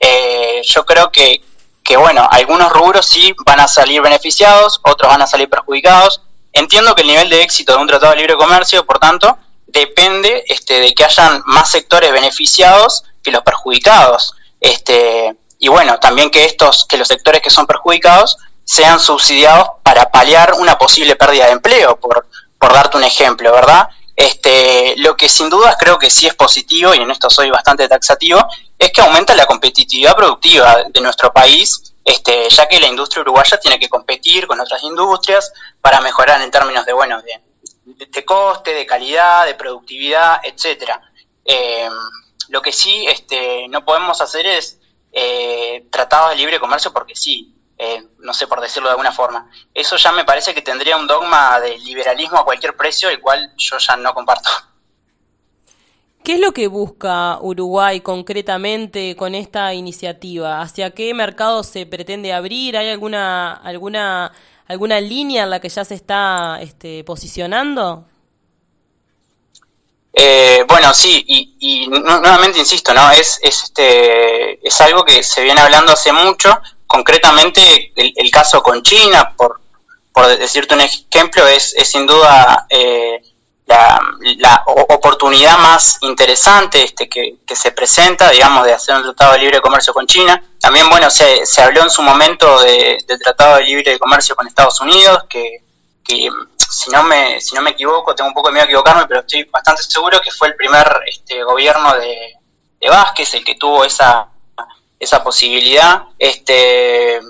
Eh, 0.00 0.62
yo 0.64 0.86
creo 0.86 1.10
que, 1.12 1.42
que, 1.84 1.98
bueno, 1.98 2.26
algunos 2.30 2.72
rubros 2.72 3.04
sí 3.04 3.34
van 3.44 3.60
a 3.60 3.68
salir 3.68 4.00
beneficiados, 4.00 4.80
otros 4.84 5.10
van 5.10 5.20
a 5.20 5.26
salir 5.26 5.50
perjudicados, 5.50 6.22
Entiendo 6.58 6.92
que 6.96 7.02
el 7.02 7.08
nivel 7.08 7.30
de 7.30 7.42
éxito 7.42 7.72
de 7.72 7.78
un 7.78 7.86
tratado 7.86 8.12
de 8.12 8.18
libre 8.18 8.34
comercio, 8.34 8.84
por 8.84 8.98
tanto, 8.98 9.38
depende 9.68 10.42
este, 10.48 10.80
de 10.80 10.92
que 10.92 11.04
hayan 11.04 11.40
más 11.46 11.70
sectores 11.70 12.10
beneficiados 12.10 13.04
que 13.22 13.30
los 13.30 13.42
perjudicados. 13.42 14.34
Este, 14.60 15.36
y 15.60 15.68
bueno, 15.68 16.00
también 16.00 16.30
que 16.30 16.44
estos, 16.44 16.84
que 16.84 16.96
los 16.96 17.06
sectores 17.06 17.42
que 17.42 17.50
son 17.50 17.64
perjudicados 17.64 18.38
sean 18.64 18.98
subsidiados 18.98 19.68
para 19.84 20.10
paliar 20.10 20.54
una 20.54 20.76
posible 20.76 21.14
pérdida 21.14 21.46
de 21.46 21.52
empleo, 21.52 22.00
por, 22.00 22.26
por 22.58 22.72
darte 22.72 22.96
un 22.96 23.04
ejemplo, 23.04 23.52
¿verdad? 23.52 23.88
Este, 24.16 24.94
lo 24.96 25.16
que 25.16 25.28
sin 25.28 25.48
dudas 25.48 25.76
creo 25.78 25.96
que 25.96 26.10
sí 26.10 26.26
es 26.26 26.34
positivo, 26.34 26.92
y 26.92 26.98
en 26.98 27.10
esto 27.12 27.30
soy 27.30 27.50
bastante 27.50 27.86
taxativo, 27.86 28.44
es 28.76 28.90
que 28.90 29.00
aumenta 29.00 29.36
la 29.36 29.46
competitividad 29.46 30.16
productiva 30.16 30.78
de 30.92 31.00
nuestro 31.00 31.32
país 31.32 31.88
este, 32.08 32.48
ya 32.48 32.66
que 32.66 32.80
la 32.80 32.86
industria 32.86 33.20
uruguaya 33.20 33.60
tiene 33.60 33.78
que 33.78 33.90
competir 33.90 34.46
con 34.46 34.58
otras 34.58 34.82
industrias 34.82 35.52
para 35.80 36.00
mejorar 36.00 36.40
en 36.42 36.50
términos 36.50 36.84
de, 36.84 36.92
bueno, 36.92 37.20
de, 37.22 38.24
coste, 38.24 38.74
de 38.74 38.86
calidad, 38.86 39.46
de 39.46 39.54
productividad, 39.54 40.40
etcétera. 40.44 41.00
Eh, 41.44 41.88
lo 42.48 42.62
que 42.62 42.72
sí 42.72 43.06
este, 43.08 43.68
no 43.68 43.84
podemos 43.84 44.20
hacer 44.20 44.46
es 44.46 44.78
eh, 45.12 45.86
tratados 45.90 46.30
de 46.30 46.36
libre 46.36 46.60
comercio 46.60 46.92
porque 46.92 47.14
sí. 47.14 47.54
eh, 47.78 48.02
no 48.18 48.34
sé 48.34 48.46
por 48.46 48.60
decirlo 48.60 48.88
de 48.88 48.92
alguna 48.92 49.12
forma. 49.12 49.50
Eso 49.72 49.96
ya 49.96 50.12
me 50.12 50.24
parece 50.24 50.54
que 50.54 50.62
tendría 50.62 50.96
un 50.96 51.06
dogma 51.06 51.60
de 51.60 51.78
liberalismo 51.78 52.38
a 52.38 52.44
cualquier 52.44 52.76
precio, 52.76 53.08
el 53.08 53.20
cual 53.20 53.52
yo 53.56 53.78
ya 53.78 53.96
no 53.96 54.12
comparto. 54.14 54.50
¿Qué 56.24 56.34
es 56.34 56.40
lo 56.40 56.52
que 56.52 56.66
busca 56.66 57.38
Uruguay 57.40 58.00
concretamente 58.00 59.16
con 59.16 59.34
esta 59.34 59.72
iniciativa? 59.72 60.60
¿Hacia 60.60 60.90
qué 60.90 61.14
mercado 61.14 61.62
se 61.62 61.86
pretende 61.86 62.34
abrir? 62.34 62.76
¿Hay 62.76 62.90
alguna 62.90 63.54
alguna 63.54 64.32
alguna 64.68 65.00
línea 65.00 65.44
en 65.44 65.50
la 65.50 65.60
que 65.60 65.68
ya 65.68 65.84
se 65.84 65.94
está 65.94 66.58
este, 66.60 67.02
posicionando? 67.04 68.04
Eh, 70.12 70.64
bueno, 70.68 70.92
sí, 70.94 71.24
y, 71.26 71.86
nuevamente 71.86 72.58
insisto, 72.58 72.92
¿no? 72.92 73.10
Es, 73.10 73.38
es, 73.42 73.62
este, 73.64 74.66
es 74.66 74.80
algo 74.80 75.04
que 75.04 75.22
se 75.22 75.42
viene 75.42 75.60
hablando 75.60 75.92
hace 75.92 76.12
mucho, 76.12 76.60
concretamente 76.86 77.92
el, 77.94 78.30
caso 78.30 78.62
con 78.62 78.82
China, 78.82 79.34
por, 79.36 79.60
por 80.12 80.26
decirte 80.38 80.74
un 80.74 80.80
ejemplo, 80.80 81.46
es, 81.46 81.74
es 81.74 81.88
sin 81.88 82.06
duda 82.06 82.66
eh, 82.68 83.22
la, 83.68 84.62
oportunidad 84.66 85.58
más 85.58 85.98
interesante 86.00 86.82
este, 86.82 87.08
que, 87.08 87.38
se 87.54 87.72
presenta, 87.72 88.30
digamos, 88.30 88.64
de 88.64 88.72
hacer 88.72 88.96
un 88.96 89.02
tratado 89.02 89.32
de 89.32 89.40
libre 89.40 89.60
comercio 89.60 89.92
con 89.92 90.06
China. 90.06 90.42
También, 90.60 90.88
bueno, 90.88 91.10
se, 91.10 91.44
se 91.44 91.62
habló 91.62 91.82
en 91.82 91.90
su 91.90 92.02
momento 92.02 92.60
de, 92.60 92.98
del 93.06 93.18
tratado 93.18 93.56
de 93.56 93.64
libre 93.64 93.98
comercio 93.98 94.34
con 94.34 94.46
Estados 94.46 94.80
Unidos, 94.80 95.24
que, 95.28 95.62
si 96.04 96.90
no 96.90 97.02
me 97.02 97.38
si 97.38 97.54
no 97.54 97.60
me 97.60 97.70
equivoco, 97.70 98.14
tengo 98.14 98.28
un 98.28 98.34
poco 98.34 98.48
de 98.48 98.54
miedo 98.54 98.64
a 98.64 98.66
equivocarme, 98.66 99.06
pero 99.06 99.20
estoy 99.20 99.44
bastante 99.44 99.82
seguro 99.82 100.20
que 100.22 100.30
fue 100.30 100.48
el 100.48 100.56
primer 100.56 100.86
este, 101.06 101.42
gobierno 101.42 101.94
de, 101.96 102.34
de 102.80 102.88
Vázquez 102.88 103.34
el 103.34 103.44
que 103.44 103.56
tuvo 103.56 103.84
esa, 103.84 104.26
esa 104.98 105.22
posibilidad. 105.22 106.04
Este, 106.18 107.20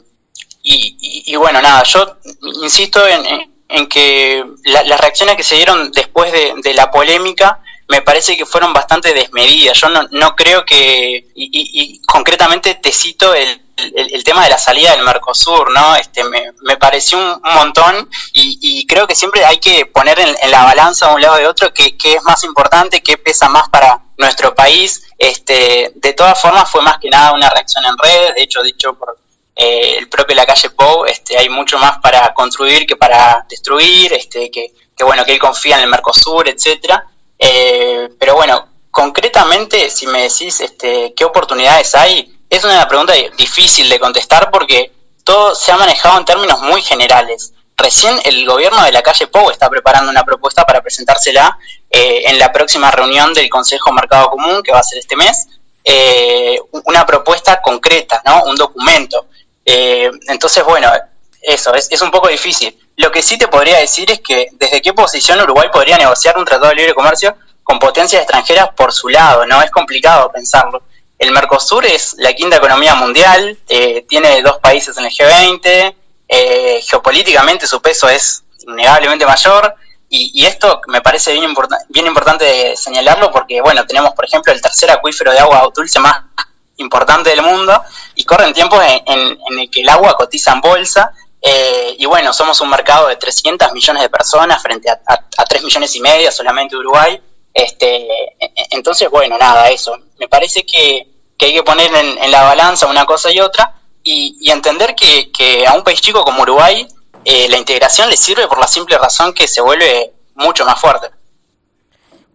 y, 0.63 1.25
y, 1.27 1.37
bueno, 1.37 1.61
nada, 1.61 1.83
yo 1.83 2.19
insisto 2.63 3.05
en 3.07 3.48
en 3.69 3.87
que 3.87 4.45
las 4.65 5.01
reacciones 5.01 5.37
que 5.37 5.43
se 5.43 5.57
dieron 5.57 5.91
después 5.93 6.33
de, 6.33 6.75
la 6.75 6.91
polémica 6.91 7.61
me 7.89 8.03
parece 8.03 8.37
que 8.37 8.47
fueron 8.47 8.73
bastante 8.73 9.15
desmedidas. 9.15 9.79
Yo 9.81 9.89
no, 9.89 10.07
no 10.11 10.37
creo 10.37 10.65
que, 10.65 11.31
y, 11.35 12.01
concretamente 12.07 12.75
te 12.75 12.93
cito 12.93 13.35
el, 13.35 13.61
el, 13.95 14.25
tema 14.25 14.45
de 14.45 14.51
la 14.51 14.59
salida 14.59 14.93
del 14.93 15.05
Mercosur, 15.05 15.71
¿no? 15.71 15.97
Este, 15.97 16.25
me, 16.25 16.53
me 16.63 16.77
pareció 16.77 17.19
un, 17.19 17.41
montón 17.55 18.09
y, 18.33 18.87
creo 18.87 19.07
que 19.07 19.15
siempre 19.15 19.45
hay 19.45 19.59
que 19.59 19.87
poner 19.87 20.19
en, 20.21 20.51
la 20.51 20.65
balanza 20.65 21.09
de 21.09 21.15
un 21.15 21.23
lado 21.23 21.37
de 21.37 21.47
otro 21.47 21.73
qué, 21.73 21.97
qué 21.97 22.15
es 22.15 22.23
más 22.25 22.45
importante, 22.45 23.03
qué 23.03 23.17
pesa 23.17 23.49
más 23.49 23.69
para 23.69 24.03
nuestro 24.17 24.55
país. 24.55 25.03
Este, 25.17 25.93
de 25.95 26.13
todas 26.13 26.41
formas 26.41 26.71
fue 26.71 26.83
más 26.83 26.99
que 26.99 27.09
nada 27.09 27.33
una 27.33 27.51
reacción 27.51 27.85
en 27.85 27.97
redes, 27.99 28.35
de 28.35 28.43
hecho 28.43 28.63
dicho 28.63 28.95
por 28.95 29.19
eh, 29.61 29.97
el 29.99 30.09
propio 30.09 30.37
La 30.37 30.47
Calle 30.47 30.71
Pou, 30.71 31.05
este, 31.05 31.37
hay 31.37 31.49
mucho 31.49 31.81
más 31.81 31.99
para 31.99 32.33
construir 32.33 32.87
que 32.87 32.95
para 32.95 33.45
destruir, 33.51 34.13
este, 34.13 34.53
que, 34.53 34.73
bueno, 35.01 35.25
que 35.25 35.33
él 35.33 35.41
confía 35.41 35.75
en 35.75 35.83
el 35.83 35.89
Mercosur, 35.89 36.49
etcétera. 36.49 37.05
Eh, 37.37 38.09
pero 38.21 38.37
bueno, 38.37 38.69
concretamente, 38.93 39.91
si 39.91 40.07
me 40.07 40.23
decís 40.23 40.61
este, 40.61 41.13
qué 41.13 41.25
oportunidades 41.25 41.93
hay, 41.97 42.39
es 42.49 42.63
una 42.63 42.87
pregunta 42.87 43.15
difícil 43.37 43.89
de 43.89 43.99
contestar 43.99 44.49
porque 44.53 44.93
todo 45.25 45.57
se 45.57 45.73
ha 45.73 45.77
manejado 45.77 46.19
en 46.19 46.25
términos 46.25 46.61
muy 46.61 46.81
generales. 46.81 47.53
Recién 47.77 48.17
el 48.27 48.47
gobierno 48.47 48.85
de 48.85 48.93
la 48.93 49.03
calle 49.03 49.27
Pou 49.27 49.51
está 49.51 49.69
preparando 49.69 50.13
una 50.13 50.23
propuesta 50.23 50.65
para 50.65 50.83
presentársela 50.83 51.59
eh, 51.91 52.23
en 52.27 52.39
la 52.39 52.53
próxima 52.53 52.93
reunión 52.93 53.35
del 53.35 53.51
Consejo 53.51 53.93
Mercado 53.93 54.31
Común, 54.31 54.63
que 54.63 54.71
va 54.71 54.79
a 54.79 54.85
ser 54.85 54.99
este 55.01 55.17
mes, 55.17 55.49
una 56.85 57.07
propuesta 57.07 57.61
concreta, 57.63 58.23
¿no? 58.25 58.45
un 58.45 58.57
documento. 58.57 59.27
Eh, 59.71 60.11
entonces, 60.29 60.65
bueno, 60.65 60.91
eso, 61.43 61.75
es, 61.75 62.01
un 62.01 62.11
poco 62.11 62.29
difícil. 62.29 62.75
Lo 62.97 63.13
que 63.13 63.21
sí 63.21 63.37
te 63.37 63.49
podría 63.49 63.77
decir 63.77 64.11
es 64.11 64.21
que 64.21 64.49
desde 64.53 64.81
qué 64.81 64.95
posición 64.95 65.43
Uruguay 65.43 65.69
podría 65.71 65.99
negociar 65.99 66.39
un 66.39 66.47
tratado 66.47 66.71
de 66.71 66.77
libre 66.77 66.95
comercio 66.95 67.37
con 67.63 67.79
potencias 67.79 68.23
extranjeras 68.23 68.71
por 68.75 68.95
su 68.95 69.11
lado, 69.11 69.45
¿no? 69.45 69.61
Es 69.61 69.71
complicado 69.71 70.33
pensarlo. 70.33 70.85
El 71.19 71.33
Mercosur 71.33 71.85
es 71.85 72.15
la 72.17 72.33
quinta 72.33 72.57
economía 72.57 72.95
mundial, 72.95 73.59
eh, 73.69 74.07
tiene 74.09 74.41
dos 74.41 74.57
países 74.59 74.97
en 74.97 75.05
el 75.05 75.11
G20, 75.11 75.95
eh, 76.29 76.81
geopolíticamente 76.83 77.67
su 77.67 77.83
peso 77.83 78.09
es 78.09 78.45
innegablemente 78.67 79.27
mayor, 79.27 79.75
y, 80.09 80.47
esto 80.47 80.81
me 80.87 81.03
parece 81.03 81.35
bien, 81.35 81.55
bien 81.91 82.07
importante 82.07 82.75
señalarlo 82.75 83.31
porque, 83.31 83.61
bueno, 83.61 83.85
tenemos, 83.85 84.15
por 84.15 84.25
ejemplo, 84.25 84.51
el 84.51 84.63
tercer 84.63 84.91
acuífero 84.91 85.33
de 85.33 85.41
agua 85.41 85.71
dulce 85.75 86.01
más 86.01 86.23
importante 86.79 87.31
del 87.31 87.43
mundo 87.43 87.83
y 88.15 88.25
corren 88.25 88.53
tiempos 88.53 88.83
en, 89.07 89.39
el 89.59 89.71
que 89.71 89.83
el 89.83 89.89
agua 89.89 90.15
cotiza 90.15 90.53
en 90.53 90.61
bolsa 90.61 91.13
eh, 91.41 91.95
y 91.99 92.07
bueno, 92.07 92.33
somos 92.33 92.61
un 92.61 92.71
mercado 92.71 93.09
de 93.09 93.17
300 93.17 93.73
millones 93.73 94.03
de 94.03 94.09
personas 94.09 94.61
frente 94.61 94.91
a, 94.91 95.01
a, 95.07 95.45
3 95.45 95.63
millones 95.63 95.95
y 95.95 96.01
media 96.01 96.33
solamente 96.33 96.77
Uruguay. 96.77 97.21
Este, 97.55 98.09
entonces, 98.71 99.09
bueno, 99.11 99.39
nada, 99.39 99.69
eso. 99.69 99.97
Me 100.19 100.29
parece 100.29 100.65
que, 100.65 101.07
hay 101.41 101.53
que 101.53 101.63
poner 101.63 101.95
en, 101.95 102.31
la 102.31 102.43
balanza 102.43 102.87
una 102.87 103.05
cosa 103.05 103.33
y 103.33 103.41
otra 103.41 103.75
y, 104.03 104.51
entender 104.51 104.95
que, 104.95 105.65
a 105.67 105.75
un 105.75 105.85
país 105.85 106.01
chico 106.01 106.25
como 106.25 106.43
Uruguay 106.43 106.87
eh, 107.25 107.49
la 107.49 107.59
integración 107.59 108.09
le 108.09 108.17
sirve 108.17 108.49
por 108.49 108.59
la 108.59 108.67
simple 108.67 108.97
razón 108.97 109.33
que 109.33 109.47
se 109.47 109.61
vuelve 109.61 110.13
mucho 110.35 110.65
más 110.65 110.81
fuerte. 110.81 111.11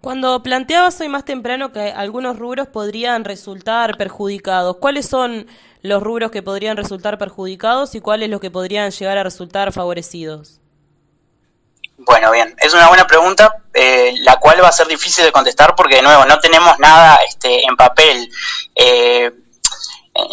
Cuando 0.04 0.44
planteabas 0.44 1.00
hoy 1.00 1.08
más 1.08 1.24
temprano 1.24 1.72
que 1.72 1.94
algunos 1.94 2.38
rubros 2.38 2.68
podrían 2.68 3.24
resultar 3.24 3.96
perjudicados, 3.96 4.76
¿cuáles 4.76 5.08
son 5.08 5.48
los 5.82 6.04
rubros 6.04 6.30
que 6.30 6.44
podrían 6.44 6.76
resultar 6.76 7.18
perjudicados 7.18 7.96
y 7.96 8.02
cuáles 8.02 8.30
los 8.30 8.42
que 8.42 8.52
podrían 8.52 8.92
llegar 8.92 9.18
a 9.18 9.24
resultar 9.24 9.72
favorecidos? 9.72 10.60
Bueno, 12.00 12.32
bien, 12.32 12.54
es 12.60 12.74
una 12.74 12.90
buena 12.90 13.08
pregunta, 13.08 13.64
eh, 13.74 14.14
la 14.24 14.36
cual 14.42 14.62
va 14.62 14.68
a 14.68 14.74
ser 14.74 14.88
difícil 14.88 15.24
de 15.24 15.32
contestar 15.32 15.74
porque, 15.74 15.96
de 15.96 16.02
nuevo, 16.02 16.26
no 16.26 16.38
tenemos 16.40 16.78
nada 16.80 17.22
este, 17.26 17.64
en 17.64 17.78
papel. 17.78 18.30
Eh, 18.76 19.32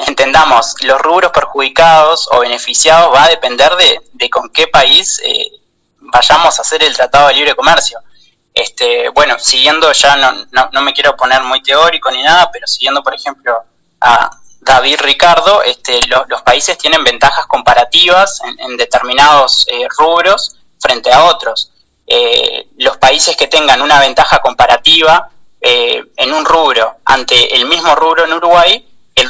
entendamos, 0.08 0.74
los 0.82 1.00
rubros 1.00 1.30
perjudicados 1.30 2.28
o 2.32 2.40
beneficiados 2.40 3.14
va 3.14 3.26
a 3.26 3.28
depender 3.28 3.70
de, 4.14 4.30
con 4.30 4.50
qué 4.50 4.66
país 4.66 5.22
eh, 5.24 5.48
vayamos 6.00 6.58
a 6.58 6.62
hacer 6.62 6.82
el 6.82 6.96
Tratado 6.96 7.28
de 7.28 7.34
Libre 7.34 7.54
Comercio. 7.54 8.00
Este, 8.52 9.08
bueno, 9.10 9.38
siguiendo 9.38 9.92
ya, 9.92 10.16
no, 10.16 10.68
no, 10.72 10.82
me 10.82 10.92
quiero 10.92 11.16
poner 11.16 11.42
muy 11.42 11.62
teórico 11.62 12.10
ni 12.10 12.22
nada, 12.22 12.50
pero 12.52 12.66
siguiendo, 12.66 13.02
por 13.02 13.14
ejemplo, 13.14 13.62
a 14.00 14.30
David 14.60 15.00
Ricardo, 15.00 15.62
este, 15.62 16.00
los 16.28 16.42
países 16.42 16.76
tienen 16.76 17.02
ventajas 17.04 17.46
comparativas 17.46 18.40
en, 18.58 18.76
determinados 18.76 19.66
eh, 19.68 19.86
rubros 19.98 20.56
frente 20.78 21.12
a 21.12 21.24
otros. 21.24 21.72
Eh, 22.06 22.68
los 22.78 22.96
países 22.98 23.36
que 23.36 23.46
tengan 23.46 23.80
una 23.80 24.00
ventaja 24.00 24.40
comparativa 24.40 25.30
eh, 25.60 26.02
en 26.16 26.32
un 26.32 26.44
rubro 26.44 26.96
ante 27.04 27.54
el 27.56 27.66
mismo 27.66 27.94
rubro 27.94 28.24
en 28.24 28.32
Uruguay, 28.32 28.86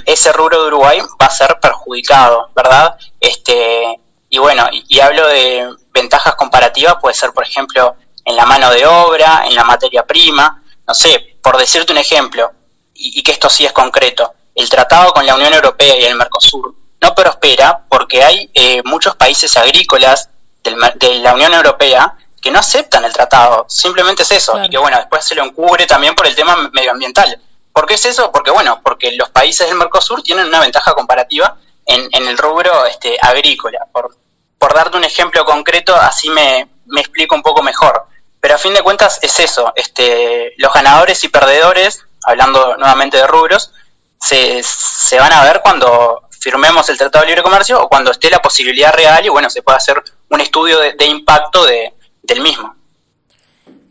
ese 0.07 0.33
rubro 0.33 0.63
de 0.63 0.69
Uruguay 0.69 1.01
va 1.21 1.27
a 1.27 1.31
ser 1.31 1.59
perjudicado, 1.61 2.51
¿verdad? 2.55 2.97
Este, 3.19 4.01
y 4.29 4.39
bueno, 4.39 4.69
y 4.73 5.01
hablo 5.01 5.27
de 5.29 5.69
ventajas 5.93 6.37
comparativas, 6.37 6.97
puede 7.01 7.15
ser, 7.15 7.33
por 7.33 7.45
ejemplo, 7.45 7.97
en 8.31 8.37
la 8.37 8.47
mano 8.47 8.71
de 8.71 8.87
obra, 8.87 9.45
en 9.47 9.55
la 9.55 9.65
materia 9.65 10.05
prima. 10.05 10.63
No 10.87 10.95
sé, 10.95 11.37
por 11.43 11.57
decirte 11.57 11.93
un 11.93 11.99
ejemplo, 11.99 12.53
y, 12.95 13.23
que 13.23 13.33
esto 13.33 13.51
sí 13.51 13.65
es 13.65 13.73
concreto, 13.73 14.35
el 14.55 14.69
tratado 14.69 15.13
con 15.13 15.27
la 15.27 15.35
Unión 15.35 15.53
Europea 15.53 15.97
y 15.97 16.05
el 16.05 16.17
Mercosur 16.17 16.75
no 17.01 17.15
prospera 17.15 17.85
porque 17.89 18.23
hay 18.23 18.51
eh, 18.53 18.83
muchos 18.85 19.17
países 19.17 19.57
agrícolas 19.57 20.29
de 20.63 21.19
la 21.21 21.35
Unión 21.35 21.55
Europea 21.55 22.17
que 22.43 22.51
no 22.51 22.59
aceptan 22.59 23.05
el 23.05 23.13
tratado. 23.13 23.67
Simplemente 23.69 24.23
es 24.23 24.33
eso. 24.33 24.63
Y 24.63 24.69
que 24.69 24.79
bueno, 24.79 24.99
después 24.99 25.25
se 25.25 25.35
lo 25.35 25.45
encubre 25.45 25.87
también 25.87 26.15
por 26.15 26.27
el 26.27 26.35
tema 26.35 26.71
medioambiental. 26.73 27.41
¿Por 27.73 27.87
qué 27.87 27.95
es 27.95 28.05
eso? 28.05 28.31
Porque 28.33 28.51
bueno, 28.51 28.81
porque 28.83 29.13
los 29.13 29.31
países 29.31 29.69
del 29.69 29.77
Mercosur 29.77 30.23
tienen 30.23 30.49
una 30.49 30.61
ventaja 30.61 30.93
comparativa 30.95 31.57
en, 31.87 32.09
en 32.13 32.29
el 32.29 32.37
rubro 32.37 32.87
este, 32.87 33.17
agrícola. 33.21 33.87
Por, 33.93 34.17
por 34.59 34.75
darte 34.75 34.97
un 34.97 35.05
ejemplo 35.05 35.45
concreto, 35.45 35.97
así 35.97 36.29
me, 36.29 36.69
me 36.87 37.01
explico 37.01 37.35
un 37.35 37.43
poco 37.43 37.63
mejor. 37.63 38.10
Pero 38.41 38.55
a 38.55 38.59
fin 38.59 38.75
de 38.75 38.83
cuentas 38.83 39.19
es 39.23 39.39
eso, 39.39 39.73
este, 39.77 40.55
los 40.57 40.73
ganadores 40.73 41.23
y 41.25 41.29
perdedores, 41.29 42.05
hablando 42.25 42.77
nuevamente 42.79 43.19
de 43.19 43.27
rubros, 43.27 43.73
se, 44.19 44.63
se 44.63 45.19
van 45.19 45.33
a 45.33 45.45
ver 45.45 45.61
cuando 45.63 46.23
firmemos 46.41 46.89
el 46.89 46.97
Tratado 46.97 47.23
de 47.23 47.29
Libre 47.29 47.43
Comercio 47.43 47.83
o 47.83 47.89
cuando 47.89 48.11
esté 48.11 48.31
la 48.31 48.41
posibilidad 48.41 48.93
real 48.95 49.25
y 49.25 49.29
bueno, 49.29 49.51
se 49.51 49.63
puede 49.63 49.77
hacer 49.77 50.03
un 50.31 50.41
estudio 50.41 50.79
de, 50.79 51.05
impacto 51.05 51.65
de, 51.67 51.93
del 52.23 52.41
mismo. 52.41 52.75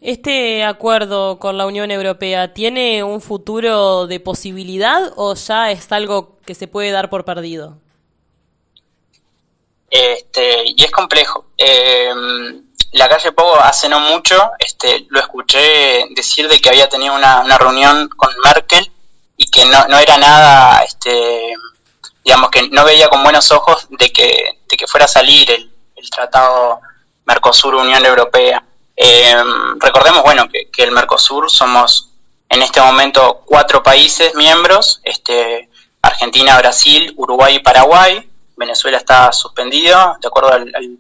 ¿Este 0.02 0.64
acuerdo 0.64 1.40
con 1.40 1.58
la 1.58 1.68
Unión 1.68 1.92
Europea 1.92 2.54
tiene 2.54 3.04
un 3.04 3.22
futuro 3.22 4.08
de 4.08 4.20
posibilidad 4.20 5.12
o 5.16 5.36
ya 5.36 5.72
es 5.72 5.92
algo 5.92 6.38
que 6.46 6.56
se 6.56 6.68
puede 6.68 6.92
dar 6.92 7.10
por 7.10 7.26
perdido? 7.26 7.78
Este, 9.92 10.64
y 10.66 10.84
es 10.84 10.92
complejo. 10.92 11.46
Eh, 11.58 12.10
la 12.92 13.08
calle 13.08 13.32
Pogo 13.32 13.60
hace 13.60 13.88
no 13.90 14.00
mucho 14.00 14.52
este, 14.60 15.06
lo 15.10 15.20
escuché 15.20 16.06
decir 16.12 16.48
de 16.48 16.60
que 16.60 16.70
había 16.70 16.90
tenido 16.90 17.14
una, 17.14 17.58
reunión 17.58 18.10
con 18.10 18.30
Merkel 18.44 18.92
y 19.38 19.50
que 19.50 19.66
no, 19.66 19.86
no 19.88 19.98
era 19.98 20.18
nada 20.18 20.82
este, 20.84 21.54
digamos 22.24 22.50
que 22.50 22.70
no 22.70 22.84
veía 22.84 23.10
con 23.10 23.24
buenos 23.24 23.52
ojos 23.52 23.88
de 23.90 24.12
que, 24.12 24.60
de 24.68 24.78
que 24.78 24.88
fuera 24.88 25.06
a 25.06 25.10
salir 25.10 25.50
el, 25.52 25.72
tratado 26.10 26.80
Mercosur-Unión 27.26 28.06
Europea. 28.06 28.64
Eh, 28.96 29.36
recordemos, 29.80 30.24
bueno, 30.24 30.48
que, 30.48 30.70
que, 30.72 30.84
el 30.84 30.92
Mercosur 30.92 31.52
somos 31.52 32.12
en 32.48 32.62
este 32.62 32.82
momento 32.82 33.42
cuatro 33.46 33.84
países 33.84 34.34
miembros, 34.36 35.02
este, 35.04 35.70
Argentina, 36.02 36.58
Brasil, 36.58 37.14
Uruguay 37.18 37.56
y 37.56 37.60
Paraguay. 37.60 38.30
Venezuela 38.56 38.98
está 38.98 39.32
suspendido, 39.32 40.18
de 40.22 40.28
acuerdo 40.28 40.54
al, 40.54 40.72
al, 40.74 40.98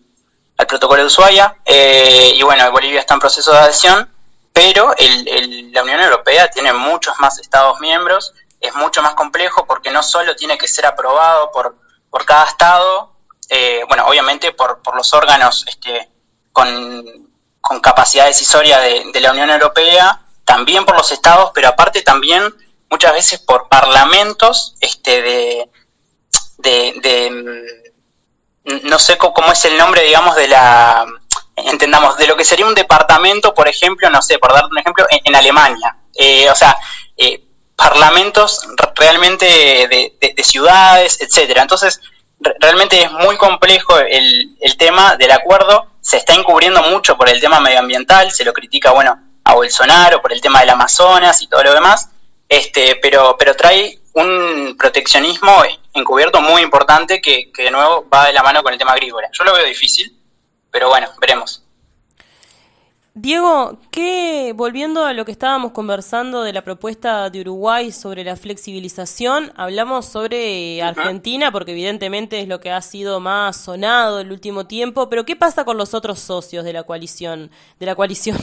protocolo 0.67 1.01
de 1.01 1.07
Ushuaia. 1.07 1.57
Eh, 1.65 2.33
y 2.35 2.43
bueno, 2.43 2.69
Bolivia 2.71 2.99
está 2.99 3.13
en 3.13 3.19
proceso 3.19 3.51
de 3.51 3.59
adhesión, 3.59 4.09
pero 4.53 4.93
el, 4.97 5.71
la 5.71 5.83
Unión 5.83 6.01
Europea 6.01 6.49
tiene 6.49 6.73
muchos 6.73 7.19
más 7.19 7.39
Estados 7.39 7.79
miembros 7.79 8.33
es 8.59 8.75
mucho 8.75 9.01
más 9.01 9.15
complejo 9.15 9.65
porque 9.65 9.91
no 9.91 10.03
solo 10.03 10.35
tiene 10.35 10.57
que 10.57 10.67
ser 10.67 10.85
aprobado 10.85 11.51
por, 11.51 11.77
por 12.09 12.25
cada 12.25 12.45
Estado, 12.45 13.13
eh, 13.49 13.83
bueno, 13.87 14.05
obviamente 14.05 14.51
por, 14.51 14.81
por 14.81 14.95
los 14.95 15.13
órganos 15.13 15.65
este, 15.67 16.09
con, 16.51 17.27
capacidad 17.81 18.25
decisoria 18.25 18.79
de, 18.79 19.19
la 19.21 19.31
Unión 19.31 19.49
Europea, 19.49 20.21
también 20.43 20.85
por 20.85 20.95
los 20.95 21.11
Estados, 21.11 21.51
pero 21.53 21.67
aparte 21.67 22.01
también 22.01 22.43
muchas 22.89 23.13
veces 23.13 23.39
por 23.39 23.69
parlamentos 23.69 24.75
este, 24.81 25.21
de, 25.21 25.69
de, 26.57 27.88
no 28.83 28.99
sé 28.99 29.17
cómo 29.17 29.51
es 29.51 29.65
el 29.65 29.77
nombre, 29.77 30.03
digamos, 30.03 30.35
de 30.35 30.47
la, 30.47 31.05
entendamos, 31.55 32.17
de 32.17 32.27
lo 32.27 32.35
que 32.35 32.45
sería 32.45 32.65
un 32.65 32.75
departamento, 32.75 33.53
por 33.53 33.67
ejemplo, 33.67 34.09
no 34.09 34.21
sé, 34.21 34.37
por 34.39 34.53
darte 34.53 34.69
un 34.71 34.77
ejemplo, 34.77 35.05
en, 35.09 35.35
Alemania. 35.35 35.97
Eh, 36.15 36.49
o 36.49 36.55
sea, 36.55 36.77
eh, 37.17 37.43
parlamentos 37.75 38.67
realmente 38.95 39.45
de, 39.45 40.43
ciudades, 40.43 41.19
etcétera. 41.21 41.61
Entonces, 41.61 42.01
realmente 42.59 43.01
es 43.01 43.11
muy 43.11 43.37
complejo 43.37 43.97
el, 43.99 44.55
el, 44.59 44.77
tema 44.77 45.15
del 45.15 45.31
acuerdo, 45.31 45.87
se 46.01 46.17
está 46.17 46.33
encubriendo 46.33 46.81
mucho 46.83 47.17
por 47.17 47.29
el 47.29 47.39
tema 47.39 47.59
medioambiental, 47.59 48.31
se 48.31 48.43
lo 48.43 48.53
critica, 48.53 48.91
bueno, 48.91 49.19
a 49.43 49.53
Bolsonaro 49.53 50.21
por 50.21 50.33
el 50.33 50.41
tema 50.41 50.61
del 50.61 50.69
Amazonas 50.69 51.41
y 51.41 51.47
todo 51.47 51.63
lo 51.63 51.73
demás, 51.73 52.09
este, 52.47 52.97
pero, 53.01 53.35
pero 53.37 53.55
trae 53.55 53.98
un 54.13 54.75
proteccionismo 54.77 55.63
encubierto 55.93 56.41
muy 56.41 56.61
importante 56.61 57.21
que, 57.21 57.51
que 57.51 57.63
de 57.63 57.71
nuevo 57.71 58.07
va 58.11 58.27
de 58.27 58.33
la 58.33 58.43
mano 58.43 58.63
con 58.63 58.73
el 58.73 58.79
tema 58.79 58.93
agrícola. 58.93 59.29
Yo 59.31 59.43
lo 59.43 59.53
veo 59.53 59.65
difícil, 59.65 60.17
pero 60.71 60.89
bueno, 60.89 61.07
veremos. 61.19 61.63
Diego, 63.15 63.79
¿qué, 63.91 64.53
volviendo 64.55 65.03
a 65.03 65.11
lo 65.11 65.25
que 65.25 65.33
estábamos 65.33 65.73
conversando 65.73 66.43
de 66.43 66.53
la 66.53 66.61
propuesta 66.61 67.29
de 67.29 67.41
Uruguay 67.41 67.91
sobre 67.91 68.23
la 68.23 68.37
flexibilización, 68.37 69.51
hablamos 69.57 70.05
sobre 70.05 70.81
Argentina, 70.81 71.51
porque 71.51 71.71
evidentemente 71.71 72.39
es 72.39 72.47
lo 72.47 72.61
que 72.61 72.71
ha 72.71 72.81
sido 72.81 73.19
más 73.19 73.57
sonado 73.57 74.21
el 74.21 74.31
último 74.31 74.67
tiempo, 74.67 75.09
pero 75.09 75.25
¿qué 75.25 75.35
pasa 75.35 75.65
con 75.65 75.77
los 75.77 75.93
otros 75.93 76.19
socios 76.19 76.63
de 76.63 76.71
la 76.71 76.83
coalición, 76.83 77.51
de 77.79 77.85
la 77.87 77.95
coalición, 77.95 78.37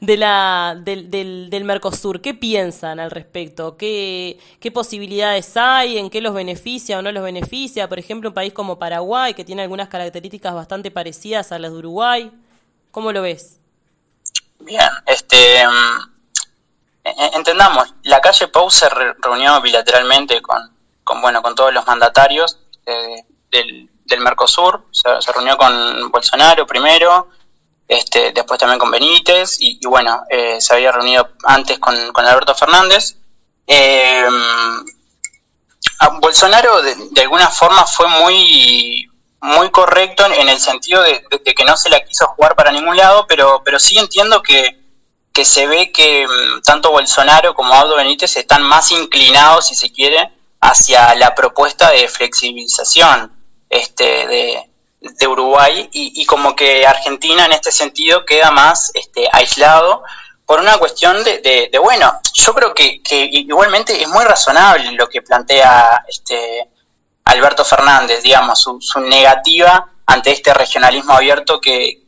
de 0.00 0.16
la, 0.16 0.76
del, 0.78 1.10
del, 1.10 1.64
Mercosur? 1.64 2.20
¿Qué 2.20 2.34
piensan 2.34 3.00
al 3.00 3.10
respecto? 3.10 3.76
¿Qué, 3.76 4.38
¿Qué 4.60 4.70
posibilidades 4.70 5.56
hay? 5.56 5.98
¿En 5.98 6.10
qué 6.10 6.20
los 6.20 6.34
beneficia 6.34 6.98
o 6.98 7.02
no 7.02 7.12
los 7.12 7.22
beneficia? 7.22 7.88
Por 7.88 7.98
ejemplo, 7.98 8.30
un 8.30 8.34
país 8.34 8.52
como 8.52 8.78
Paraguay, 8.78 9.34
que 9.34 9.44
tiene 9.44 9.62
algunas 9.62 9.88
características 9.88 10.54
bastante 10.54 10.90
parecidas 10.90 11.52
a 11.52 11.58
las 11.58 11.72
de 11.72 11.78
Uruguay. 11.78 12.32
¿Cómo 12.90 13.12
lo 13.12 13.22
ves? 13.22 13.60
Bien, 14.60 14.88
este, 15.06 15.66
mm, 15.66 16.16
entendamos, 17.34 17.94
la 18.04 18.20
calle 18.20 18.48
Pou 18.48 18.70
se 18.70 18.88
reunió 18.88 19.60
bilateralmente 19.60 20.40
con, 20.42 20.72
con, 21.04 21.20
bueno, 21.20 21.42
con 21.42 21.54
todos 21.54 21.72
los 21.72 21.86
mandatarios 21.86 22.58
eh, 22.86 23.24
del, 23.50 23.90
del, 24.04 24.20
Mercosur, 24.20 24.86
se, 24.90 25.08
reunió 25.32 25.56
con 25.56 26.10
Bolsonaro 26.10 26.66
primero, 26.66 27.28
este, 27.88 28.32
después 28.32 28.58
también 28.58 28.78
con 28.78 28.90
Benítez 28.90 29.56
y, 29.60 29.78
bueno, 29.86 30.24
eh, 30.28 30.60
se 30.60 30.74
había 30.74 30.92
reunido 30.92 31.30
antes 31.44 31.78
con, 31.78 31.94
Alberto 31.94 32.54
Fernández. 32.54 33.16
Eh, 33.66 34.26
Bolsonaro 36.20 36.82
de, 36.82 37.20
alguna 37.22 37.50
forma 37.50 37.86
fue 37.86 38.06
muy 38.08 39.08
muy 39.40 39.70
correcto 39.70 40.24
en, 40.26 40.48
el 40.48 40.58
sentido 40.58 41.02
de, 41.02 41.22
que 41.54 41.64
no 41.64 41.76
se 41.76 41.88
la 41.88 42.00
quiso 42.00 42.26
jugar 42.28 42.56
para 42.56 42.72
ningún 42.72 42.96
lado, 42.96 43.26
pero, 43.28 43.62
pero 43.64 43.78
sí 43.78 43.96
entiendo 43.96 44.42
que, 44.42 44.80
que 45.32 45.44
se 45.44 45.66
ve 45.66 45.92
que 45.92 46.26
mm, 46.26 46.62
tanto 46.62 46.90
Bolsonaro 46.90 47.54
como 47.54 47.74
Aldo 47.74 47.96
Benítez 47.96 48.36
están 48.36 48.62
más 48.62 48.90
inclinados, 48.90 49.68
si 49.68 49.74
se 49.74 49.92
quiere, 49.92 50.32
hacia 50.60 51.14
la 51.14 51.34
propuesta 51.34 51.90
de 51.90 52.08
flexibilización 52.08 53.32
este, 53.68 54.26
de, 54.26 54.70
de 55.00 55.26
Uruguay 55.26 55.88
y, 55.92 56.24
como 56.26 56.56
que 56.56 56.86
Argentina 56.86 57.44
en 57.44 57.52
este 57.52 57.70
sentido 57.70 58.24
queda 58.24 58.50
más 58.50 58.90
este, 58.94 59.28
aislado 59.32 60.02
por 60.44 60.60
una 60.60 60.78
cuestión 60.78 61.22
de, 61.24 61.40
de, 61.70 61.78
bueno, 61.78 62.20
yo 62.32 62.54
creo 62.54 62.72
que, 62.72 63.02
que, 63.02 63.28
igualmente 63.32 64.00
es 64.00 64.08
muy 64.08 64.24
razonable 64.24 64.92
lo 64.92 65.08
que 65.08 65.20
plantea 65.20 66.04
este, 66.06 66.68
Alberto 67.24 67.64
Fernández, 67.64 68.22
digamos, 68.22 68.60
su, 68.60 69.00
negativa 69.00 69.90
ante 70.06 70.30
este 70.30 70.54
regionalismo 70.54 71.14
abierto 71.14 71.60
que, 71.60 72.04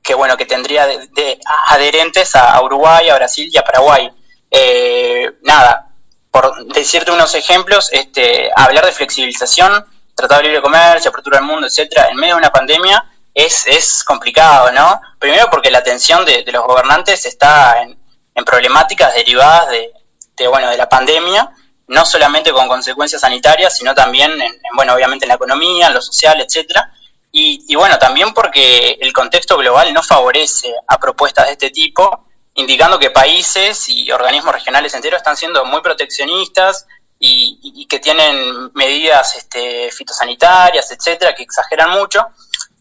que 0.00 0.14
bueno, 0.14 0.36
que 0.36 0.46
tendría 0.46 0.86
de, 0.86 1.40
adherentes 1.66 2.36
a, 2.36 2.60
Uruguay, 2.62 3.08
a 3.08 3.16
Brasil 3.16 3.50
y 3.52 3.58
a 3.58 3.64
Paraguay. 3.64 4.08
Eh, 4.48 5.38
nada, 5.42 5.88
por 6.30 6.66
decirte 6.72 7.10
unos 7.10 7.34
ejemplos, 7.34 7.90
este, 7.92 8.50
hablar 8.54 8.86
de 8.86 8.92
flexibilización, 8.92 9.84
tratado 10.14 10.40
de 10.40 10.48
libre 10.48 10.62
comercio, 10.62 11.10
apertura 11.10 11.38
del 11.38 11.46
mundo, 11.46 11.66
etcétera, 11.66 12.08
en 12.08 12.16
medio 12.16 12.34
de 12.34 12.40
una 12.40 12.50
pandemia 12.50 13.04
es, 13.34 13.66
es 13.66 14.04
complicado, 14.04 14.70
¿no? 14.72 15.00
Primero 15.18 15.48
porque 15.50 15.70
la 15.70 15.78
atención 15.78 16.24
de, 16.24 16.44
los 16.52 16.64
gobernantes 16.64 17.24
está 17.26 17.82
en, 17.82 17.98
en 18.34 18.44
problemáticas 18.44 19.14
derivadas 19.14 19.68
de, 19.70 19.92
de, 20.36 20.48
bueno, 20.48 20.68
de 20.70 20.76
la 20.76 20.88
pandemia 20.88 21.50
no 21.92 22.06
solamente 22.06 22.52
con 22.52 22.68
consecuencias 22.68 23.20
sanitarias, 23.20 23.76
sino 23.76 23.94
también, 23.94 24.40
en, 24.40 24.52
bueno, 24.74 24.94
obviamente 24.94 25.26
en 25.26 25.28
la 25.28 25.34
economía, 25.34 25.88
en 25.88 25.94
lo 25.94 26.00
social, 26.00 26.40
etcétera. 26.40 26.92
Y, 27.34 27.74
bueno, 27.76 27.98
también 27.98 28.34
porque 28.34 28.98
el 29.00 29.12
contexto 29.12 29.56
global 29.56 29.92
no 29.94 30.02
favorece 30.02 30.70
a 30.86 30.98
propuestas 30.98 31.46
de 31.46 31.52
este 31.52 31.70
tipo, 31.70 32.26
indicando 32.54 32.98
que 32.98 33.10
países 33.10 33.88
y 33.88 34.10
organismos 34.10 34.52
regionales 34.52 34.92
enteros 34.92 35.18
están 35.18 35.38
siendo 35.38 35.64
muy 35.64 35.80
proteccionistas 35.80 36.86
y, 37.24 37.86
que 37.86 38.00
tienen 38.00 38.72
medidas 38.74 39.36
este, 39.36 39.90
fitosanitarias, 39.92 40.90
etcétera, 40.90 41.34
que 41.34 41.44
exageran 41.44 41.90
mucho. 41.90 42.26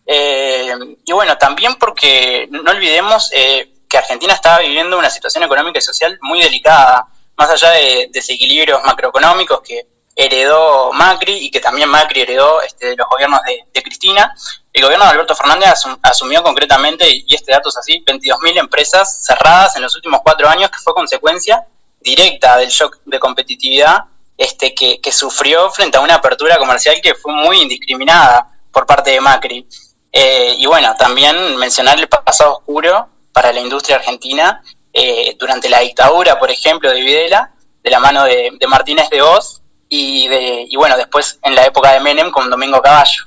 Eh, 0.06 0.74
y 1.06 1.14
bueno, 1.14 1.38
también 1.38 1.76
porque 1.76 2.48
no 2.50 2.72
olvidemos 2.72 3.30
eh, 3.34 3.72
que 3.88 3.98
Argentina 3.98 4.34
estaba 4.34 4.60
viviendo 4.60 4.98
una 4.98 5.10
situación 5.10 5.44
económica 5.44 5.78
y 5.78 5.82
social 5.82 6.18
muy 6.22 6.42
delicada 6.42 7.08
más 7.38 7.52
allá 7.52 7.72
de 7.72 8.10
desequilibrios 8.12 8.82
macroeconómicos 8.84 9.62
que 9.62 9.88
heredó 10.16 10.92
Macri 10.92 11.34
y 11.46 11.52
que 11.52 11.60
también 11.60 11.90
Macri 11.90 12.22
heredó 12.22 12.62
este, 12.62 12.96
los 12.96 13.08
gobiernos 13.10 13.42
de, 13.44 13.84
Cristina, 13.84 14.34
el 14.74 14.84
gobierno 14.84 15.06
de 15.06 15.12
Alberto 15.12 15.36
Fernández 15.36 15.70
asumió 16.02 16.42
concretamente, 16.44 17.08
y 17.10 17.34
este 17.34 17.52
dato 17.52 17.70
es 17.70 17.78
así, 17.78 18.04
22.000 18.06 18.60
empresas 18.60 19.20
cerradas 19.24 19.76
en 19.76 19.82
los 19.82 19.96
últimos 19.96 20.22
cuatro 20.24 20.48
años, 20.48 20.70
que 20.70 20.78
fue 20.78 20.94
consecuencia 20.94 21.66
directa 22.00 22.58
del 22.58 22.70
shock 22.70 23.00
de 23.06 23.20
competitividad 23.20 24.06
este, 24.42 24.74
que, 24.74 25.12
sufrió 25.12 25.70
frente 25.70 26.00
a 26.00 26.02
una 26.02 26.16
apertura 26.16 26.58
comercial 26.58 27.00
que 27.00 27.14
fue 27.14 27.32
muy 27.32 27.62
indiscriminada 27.62 28.48
por 28.72 28.88
parte 28.88 29.12
de 29.12 29.22
Macri. 29.22 29.68
Eh, 30.12 30.56
y 30.58 30.66
bueno, 30.66 30.96
también 30.98 31.58
mencionar 31.58 32.00
el 32.00 32.10
pasado 32.10 32.58
oscuro 32.58 33.08
para 33.32 33.54
la 33.54 33.60
industria 33.60 33.98
argentina 33.98 34.64
eh, 34.92 35.36
durante 35.38 35.70
la 35.70 35.82
dictadura, 35.82 36.40
por 36.40 36.50
ejemplo, 36.50 36.90
de 36.90 37.02
Videla, 37.02 37.54
de 37.84 37.92
la 37.92 38.00
mano 38.00 38.24
de, 38.24 38.58
Martínez 38.68 39.12
de 39.12 39.22
Oz, 39.22 39.62
y, 39.88 40.28
de, 40.28 40.66
y 40.68 40.76
bueno, 40.76 40.98
después 40.98 41.38
en 41.44 41.54
la 41.54 41.68
época 41.68 41.92
de 41.92 42.00
Menem 42.00 42.32
con 42.32 42.50
Domingo 42.50 42.82
Caballo. 42.82 43.26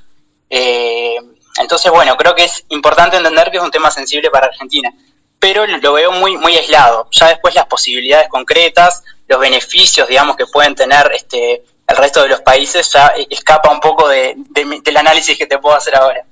Eh, 0.49 1.15
entonces, 1.61 1.93
bueno, 1.93 2.17
creo 2.17 2.35
que 2.35 2.43
es 2.43 2.65
importante 2.69 3.15
entender 3.15 3.51
que 3.51 3.57
es 3.57 3.63
un 3.63 3.71
tema 3.71 3.89
sensible 3.89 4.29
para 4.29 4.47
Argentina, 4.47 4.93
pero 5.39 5.65
lo 5.65 5.93
veo 5.93 6.11
muy, 6.11 6.35
muy 6.35 6.57
aislado. 6.57 7.07
Ya 7.11 7.29
después 7.29 7.55
las 7.55 7.67
posibilidades 7.67 8.27
concretas, 8.27 9.01
los 9.27 9.39
beneficios, 9.39 10.07
digamos, 10.07 10.35
que 10.35 10.45
pueden 10.45 10.75
tener 10.75 11.11
este, 11.13 11.63
el 11.87 11.97
resto 11.97 12.23
de 12.23 12.29
los 12.29 12.41
países, 12.41 12.91
ya 12.91 13.13
escapa 13.29 13.71
un 13.71 13.79
poco 13.79 14.07
de, 14.07 14.35
del 14.35 14.97
análisis 14.97 15.37
que 15.37 15.47
te 15.47 15.57
puedo 15.57 15.75
hacer 15.75 15.95
ahora. 15.95 16.25